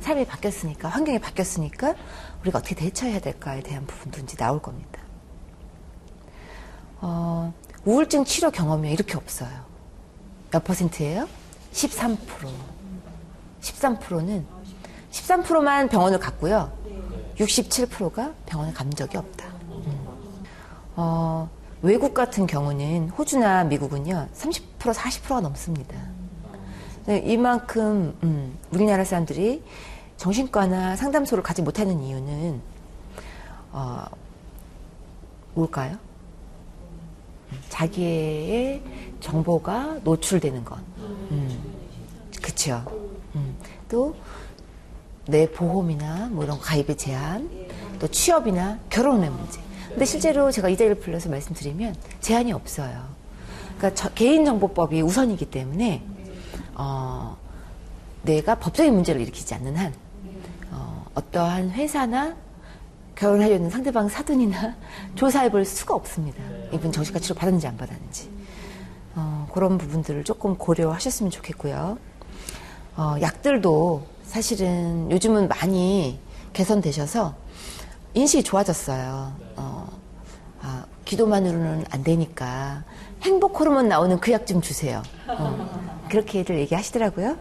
삶이 0.01 0.25
바뀌었으니까 0.25 0.89
환경이 0.89 1.19
바뀌었으니까 1.19 1.95
우리가 2.41 2.59
어떻게 2.59 2.75
대처해야 2.75 3.19
될까에 3.19 3.61
대한 3.61 3.85
부분도 3.85 4.19
이제 4.21 4.35
나올 4.35 4.61
겁니다. 4.61 5.01
어, 6.99 7.53
우울증 7.85 8.25
치료 8.25 8.51
경험이 8.51 8.91
이렇게 8.91 9.15
없어요. 9.15 9.49
몇 10.51 10.63
퍼센트예요? 10.63 11.27
13%. 11.73 12.17
13%는 13.61 14.45
13%만 15.11 15.87
병원을 15.87 16.19
갔고요. 16.19 16.71
67%가 17.37 18.33
병원을 18.45 18.73
간 18.73 18.91
적이 18.91 19.17
없다. 19.17 19.45
음. 19.45 20.45
어, 20.95 21.49
외국 21.81 22.13
같은 22.13 22.45
경우는 22.45 23.09
호주나 23.09 23.63
미국은요 23.63 24.27
30% 24.33 24.61
40%가 24.79 25.41
넘습니다. 25.41 25.95
네, 27.05 27.17
이만큼 27.25 28.15
음, 28.21 28.57
우리나라 28.71 29.03
사람들이 29.03 29.63
정신과나 30.17 30.95
상담소를 30.95 31.43
가지 31.43 31.63
못하는 31.63 32.01
이유는 32.03 32.61
어, 33.71 34.03
뭘까요? 35.55 35.97
자기의 37.69 38.83
정보가 39.19 39.99
노출되는 40.03 40.63
것. 40.63 40.77
음, 40.99 41.59
그쵸. 42.41 42.83
음, 43.35 43.55
또, 43.89 44.15
내 45.25 45.49
보험이나 45.49 46.27
뭐 46.31 46.43
이런 46.43 46.59
가입의 46.59 46.97
제한, 46.97 47.49
또 47.99 48.07
취업이나 48.07 48.79
결혼의 48.89 49.29
문제. 49.29 49.59
근데 49.89 50.05
실제로 50.05 50.51
제가 50.51 50.69
이 50.69 50.77
자리를 50.77 50.99
불러서 50.99 51.29
말씀드리면 51.29 51.95
제한이 52.19 52.53
없어요. 52.53 53.03
그러니까 53.77 54.09
개인정보법이 54.09 55.01
우선이기 55.01 55.49
때문에 55.49 56.03
어, 56.81 57.37
내가 58.23 58.55
법적인 58.55 58.91
문제를 58.91 59.21
일으키지 59.21 59.53
않는 59.53 59.77
한 59.77 59.93
어, 60.71 61.05
어떠한 61.13 61.69
회사나 61.69 62.35
결혼하려는 63.13 63.69
상대방 63.69 64.09
사돈이나 64.09 64.75
조사해 65.13 65.51
볼 65.51 65.63
수가 65.63 65.93
없습니다. 65.93 66.43
이분 66.73 66.91
정신과 66.91 67.19
치료 67.19 67.35
받았는지 67.35 67.67
안 67.67 67.77
받았는지. 67.77 68.31
어, 69.15 69.47
그런 69.53 69.77
부분들을 69.77 70.23
조금 70.23 70.57
고려하셨으면 70.57 71.29
좋겠고요. 71.29 71.99
어, 72.97 73.15
약들도 73.21 74.07
사실은 74.23 75.11
요즘은 75.11 75.49
많이 75.49 76.19
개선되셔서 76.53 77.35
인식이 78.15 78.43
좋아졌어요. 78.43 79.33
어, 79.55 79.87
아, 80.61 80.85
기도만으로는 81.05 81.85
안 81.91 82.03
되니까 82.03 82.83
행복 83.21 83.59
호르몬 83.59 83.87
나오는 83.87 84.19
그 84.19 84.31
약 84.31 84.45
좀 84.47 84.61
주세요. 84.61 85.03
어, 85.27 86.05
그렇게들 86.09 86.57
얘기하시더라고요. 86.59 87.37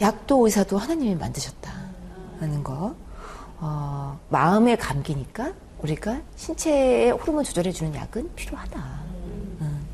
약도 0.00 0.44
의사도 0.44 0.78
하나님이 0.78 1.14
만드셨다 1.16 1.70
하는 2.40 2.62
거. 2.64 2.94
어, 3.58 4.18
마음의 4.28 4.76
감기니까 4.78 5.52
우리가 5.82 6.20
신체의 6.36 7.12
호르몬 7.12 7.44
조절해 7.44 7.72
주는 7.72 7.94
약은 7.94 8.34
필요하다. 8.34 8.78
음. 9.60 9.86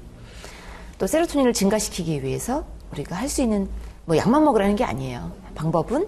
또 0.99 1.07
세로토닌을 1.07 1.53
증가시키기 1.53 2.23
위해서 2.23 2.65
우리가 2.93 3.17
할 3.17 3.29
수 3.29 3.43
있는 3.43 3.69
뭐 4.05 4.17
약만 4.17 4.45
먹으라는 4.45 4.77
게 4.77 4.85
아니에요. 4.85 5.33
방법은 5.55 6.07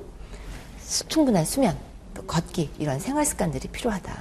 수, 0.80 1.06
충분한 1.08 1.44
수면, 1.44 1.76
또 2.12 2.22
걷기 2.24 2.70
이런 2.78 2.98
생활 3.00 3.24
습관들이 3.24 3.68
필요하다. 3.68 4.12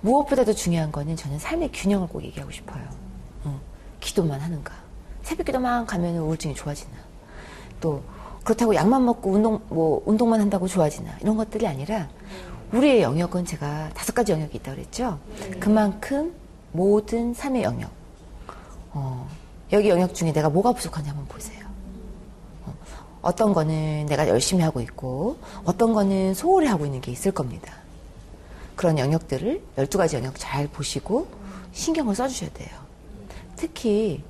무엇보다도 0.00 0.54
중요한 0.54 0.90
거는 0.92 1.16
저는 1.16 1.38
삶의 1.38 1.70
균형을 1.72 2.08
꼭 2.08 2.22
얘기하고 2.24 2.50
싶어요. 2.50 2.82
어, 4.06 4.16
기도만 4.16 4.40
하는가? 4.40 4.72
새벽 5.22 5.46
기도만 5.46 5.84
가면 5.84 6.16
우울증이 6.18 6.54
좋아지나? 6.54 6.92
또 7.80 8.02
그렇다고 8.44 8.74
약만 8.74 9.04
먹고 9.04 9.30
운동 9.30 9.60
뭐 9.68 10.02
운동만 10.06 10.40
한다고 10.40 10.68
좋아지나? 10.68 11.18
이런 11.20 11.36
것들이 11.36 11.66
아니라 11.66 12.08
우리의 12.72 13.02
영역은 13.02 13.44
제가 13.44 13.90
다섯 13.94 14.14
가지 14.14 14.32
영역이 14.32 14.58
있다고 14.58 14.76
그랬죠. 14.76 15.18
그만큼 15.58 16.32
모든 16.72 17.34
삶의 17.34 17.64
영역. 17.64 17.90
어, 18.92 19.28
여기 19.72 19.88
영역 19.88 20.14
중에 20.14 20.32
내가 20.32 20.48
뭐가 20.48 20.72
부족한지 20.72 21.10
한번 21.10 21.26
보세요. 21.26 21.66
어, 22.64 22.74
어떤 23.22 23.52
거는 23.52 24.06
내가 24.06 24.28
열심히 24.28 24.62
하고 24.62 24.80
있고, 24.80 25.36
어떤 25.64 25.92
거는 25.92 26.34
소홀히 26.34 26.66
하고 26.66 26.86
있는 26.86 27.00
게 27.00 27.10
있을 27.10 27.32
겁니다. 27.32 27.72
그런 28.74 28.98
영역들을 28.98 29.62
12가지 29.76 30.14
영역 30.14 30.34
잘 30.36 30.68
보시고 30.68 31.28
신경을 31.72 32.14
써주셔야 32.14 32.50
돼요. 32.50 32.85
특히 33.56 34.22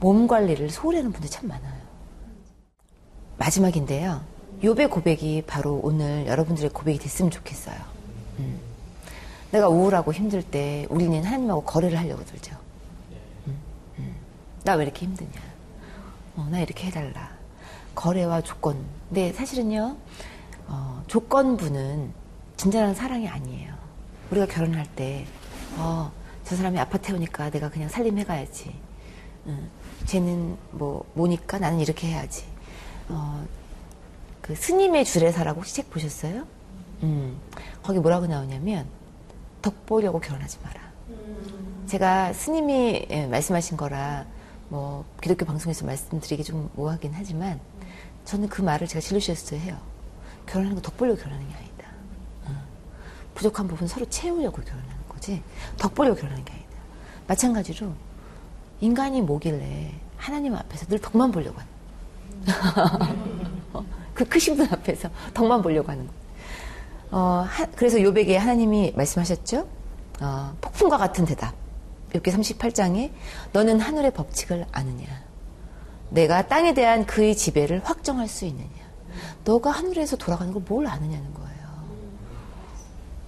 몸 0.00 0.26
관리를 0.26 0.70
소홀히 0.70 0.98
하는 0.98 1.12
분들 1.12 1.30
참 1.30 1.48
많아요. 1.48 1.80
마지막인데요. 3.38 4.22
요배 4.62 4.86
고백이 4.86 5.44
바로 5.46 5.80
오늘 5.82 6.26
여러분들의 6.26 6.70
고백이 6.70 6.98
됐으면 6.98 7.30
좋겠어요. 7.30 7.76
음. 8.38 8.60
내가 9.50 9.68
우울하고 9.68 10.12
힘들 10.12 10.42
때 10.42 10.86
우리는 10.90 11.22
하나님하고 11.24 11.62
거래를 11.64 11.98
하려고 11.98 12.24
들죠. 12.24 12.56
음, 13.46 13.58
음. 13.98 14.14
나왜 14.64 14.84
이렇게 14.84 15.06
힘드냐? 15.06 15.30
어, 16.36 16.48
나 16.50 16.60
이렇게 16.60 16.86
해달라. 16.86 17.30
거래와 17.94 18.42
조건. 18.42 18.84
근데 19.08 19.32
사실은요, 19.32 19.96
어, 20.68 21.02
조건부는 21.06 22.12
진정한 22.56 22.94
사랑이 22.94 23.28
아니에요. 23.28 23.74
우리가 24.30 24.46
결혼할 24.46 24.86
때, 24.94 25.26
어, 25.76 26.12
저 26.50 26.56
사람이 26.56 26.80
아파트 26.80 27.12
오니까 27.12 27.48
내가 27.48 27.70
그냥 27.70 27.88
살림해 27.88 28.24
가야지. 28.24 28.74
응. 29.46 29.70
쟤는 30.06 30.56
뭐, 30.72 31.04
뭐니까 31.14 31.60
나는 31.60 31.78
이렇게 31.78 32.08
해야지. 32.08 32.44
어, 33.08 33.46
그 34.42 34.56
스님의 34.56 35.04
주례사라고 35.04 35.60
혹시 35.60 35.76
책 35.76 35.90
보셨어요? 35.90 36.48
음, 37.04 37.38
거기 37.84 38.00
뭐라고 38.00 38.26
나오냐면, 38.26 38.88
덕 39.62 39.86
보려고 39.86 40.18
결혼하지 40.18 40.58
마라. 40.64 40.80
제가 41.86 42.32
스님이 42.32 43.06
예, 43.10 43.26
말씀하신 43.28 43.76
거라, 43.76 44.26
뭐, 44.70 45.04
기독교 45.22 45.46
방송에서 45.46 45.86
말씀드리기 45.86 46.42
좀 46.42 46.68
뭐하긴 46.74 47.12
하지만, 47.14 47.60
저는 48.24 48.48
그 48.48 48.60
말을 48.60 48.88
제가 48.88 49.00
진로시에서도 49.00 49.54
해요. 49.54 49.78
결혼하는 50.46 50.74
거 50.74 50.82
덕 50.82 50.96
보려고 50.96 51.16
결혼하는 51.16 51.48
게 51.48 51.54
아니다. 51.54 51.70
부족한 53.36 53.68
부분 53.68 53.86
서로 53.86 54.04
채우려고 54.08 54.60
결혼하는 54.62 54.99
거지 55.20 55.42
덕 55.76 55.94
보려고 55.94 56.16
결혼하는 56.16 56.44
게 56.44 56.52
아니다. 56.52 56.68
마찬가지로 57.28 57.92
인간이 58.80 59.20
뭐길래 59.20 59.94
하나님 60.16 60.54
앞에서 60.56 60.86
늘 60.86 60.98
덕만 60.98 61.30
보려고 61.30 61.58
하는 61.60 61.70
그 64.14 64.24
크신 64.24 64.56
분 64.56 64.66
앞에서 64.70 65.10
덕만 65.34 65.62
보려고 65.62 65.92
하는 65.92 66.06
거. 66.06 66.12
어, 67.12 67.44
하, 67.46 67.66
그래서 67.66 68.00
요백에 68.00 68.36
하나님이 68.36 68.92
말씀하셨죠. 68.96 69.68
어, 70.20 70.56
폭풍과 70.60 70.96
같은 70.98 71.24
대답. 71.24 71.54
욥기 72.12 72.24
38장에 72.24 73.12
너는 73.52 73.78
하늘의 73.78 74.12
법칙을 74.12 74.66
아느냐? 74.72 75.06
내가 76.10 76.48
땅에 76.48 76.74
대한 76.74 77.06
그의 77.06 77.36
지배를 77.36 77.82
확정할 77.84 78.26
수 78.26 78.44
있느냐? 78.46 78.68
너가 79.44 79.70
하늘에서 79.70 80.16
돌아가는 80.16 80.52
걸 80.52 80.62
뭘 80.68 80.86
아느냐는 80.86 81.32
거예요. 81.34 81.49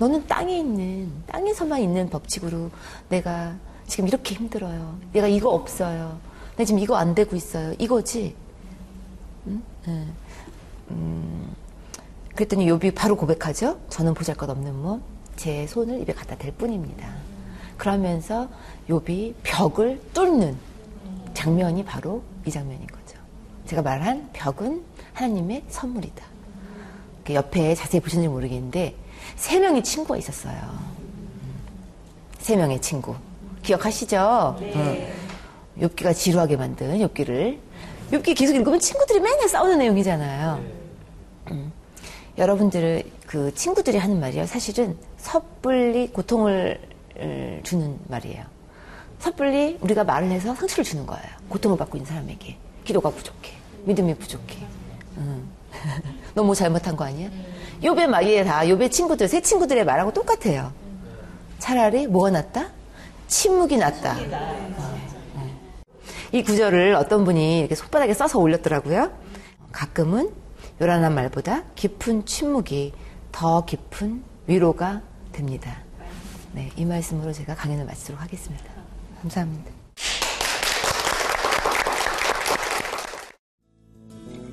너는 0.02 0.26
땅에 0.26 0.58
있는, 0.58 1.12
땅에서만 1.28 1.80
있는 1.80 2.10
법칙으로 2.10 2.70
내가 3.08 3.54
지금 3.86 4.08
이렇게 4.08 4.34
힘들어요. 4.34 4.98
내가 5.12 5.28
이거 5.28 5.50
없어요. 5.50 6.18
나 6.56 6.64
지금 6.64 6.80
이거 6.80 6.96
안 6.96 7.14
되고 7.14 7.36
있어요. 7.36 7.72
이거지? 7.78 8.34
응? 9.46 9.62
응. 9.86 10.12
음, 10.90 11.54
그랬더니 12.34 12.66
욥이 12.66 12.96
바로 12.96 13.16
고백하죠. 13.16 13.78
저는 13.90 14.14
보잘것없는 14.14 14.82
몸, 14.82 15.00
제 15.36 15.68
손을 15.68 16.00
입에 16.00 16.12
갖다 16.12 16.36
댈 16.36 16.50
뿐입니다. 16.50 17.08
그러면서 17.76 18.48
욥이 18.88 19.34
벽을 19.44 20.00
뚫는 20.12 20.56
장면이 21.32 21.84
바로 21.84 22.24
이 22.44 22.50
장면인 22.50 22.88
거죠. 22.88 23.18
제가 23.66 23.82
말한 23.82 24.30
벽은 24.32 24.82
하나님의 25.12 25.62
선물이다. 25.68 26.31
옆에 27.30 27.74
자세히 27.74 28.00
보셨는지 28.00 28.28
모르겠는데 28.28 28.96
세 29.36 29.58
명의 29.60 29.82
친구가 29.82 30.16
있었어요. 30.18 30.56
세 32.38 32.56
명의 32.56 32.80
친구. 32.80 33.14
기억하시죠? 33.62 34.56
네. 34.60 35.14
응. 35.78 35.86
욥기가 35.88 36.14
지루하게 36.14 36.56
만든 36.56 36.98
욥기를. 36.98 37.58
욥기 38.10 38.36
계속 38.36 38.56
읽으면 38.56 38.80
친구들이 38.80 39.20
맨날 39.20 39.48
싸우는 39.48 39.78
내용이잖아요. 39.78 40.64
음. 41.52 41.72
여러분들 42.36 43.04
그 43.26 43.54
친구들이 43.54 43.98
하는 43.98 44.18
말이요. 44.20 44.46
사실은 44.46 44.98
섣불리 45.16 46.08
고통을 46.08 46.80
주는 47.62 47.98
말이에요. 48.08 48.44
섣불리 49.20 49.78
우리가 49.80 50.02
말을 50.02 50.30
해서 50.30 50.54
상처를 50.54 50.84
주는 50.84 51.06
거예요. 51.06 51.24
고통을 51.48 51.78
받고 51.78 51.96
있는 51.96 52.08
사람에게. 52.08 52.56
기도가 52.84 53.10
부족해. 53.10 53.52
믿음이 53.84 54.14
부족해. 54.14 54.58
음. 55.18 55.48
너무 56.34 56.54
잘못한 56.54 56.96
거 56.96 57.04
아니야? 57.04 57.28
요배 57.82 58.06
말이 58.06 58.44
다 58.44 58.68
요배 58.68 58.90
친구들, 58.90 59.28
새 59.28 59.40
친구들의 59.40 59.84
말하고 59.84 60.12
똑같아요. 60.12 60.72
차라리 61.58 62.06
뭐가 62.06 62.30
낫다? 62.30 62.70
침묵이 63.26 63.76
낫다. 63.78 64.12
어, 64.12 64.98
네. 65.36 65.54
이 66.32 66.42
구절을 66.42 66.94
어떤 66.94 67.24
분이 67.24 67.60
이렇게 67.60 67.74
손바닥에 67.74 68.14
써서 68.14 68.38
올렸더라고요. 68.38 69.10
가끔은 69.72 70.30
요란한 70.80 71.14
말보다 71.14 71.64
깊은 71.74 72.26
침묵이 72.26 72.92
더 73.30 73.64
깊은 73.64 74.22
위로가 74.46 75.00
됩니다. 75.32 75.78
네, 76.52 76.70
이 76.76 76.84
말씀으로 76.84 77.32
제가 77.32 77.54
강연을 77.54 77.86
마치도록 77.86 78.20
하겠습니다. 78.20 78.64
감사합니다. 79.22 79.71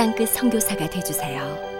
땅끝 0.00 0.30
선교사가 0.30 0.88
되주세요. 0.88 1.79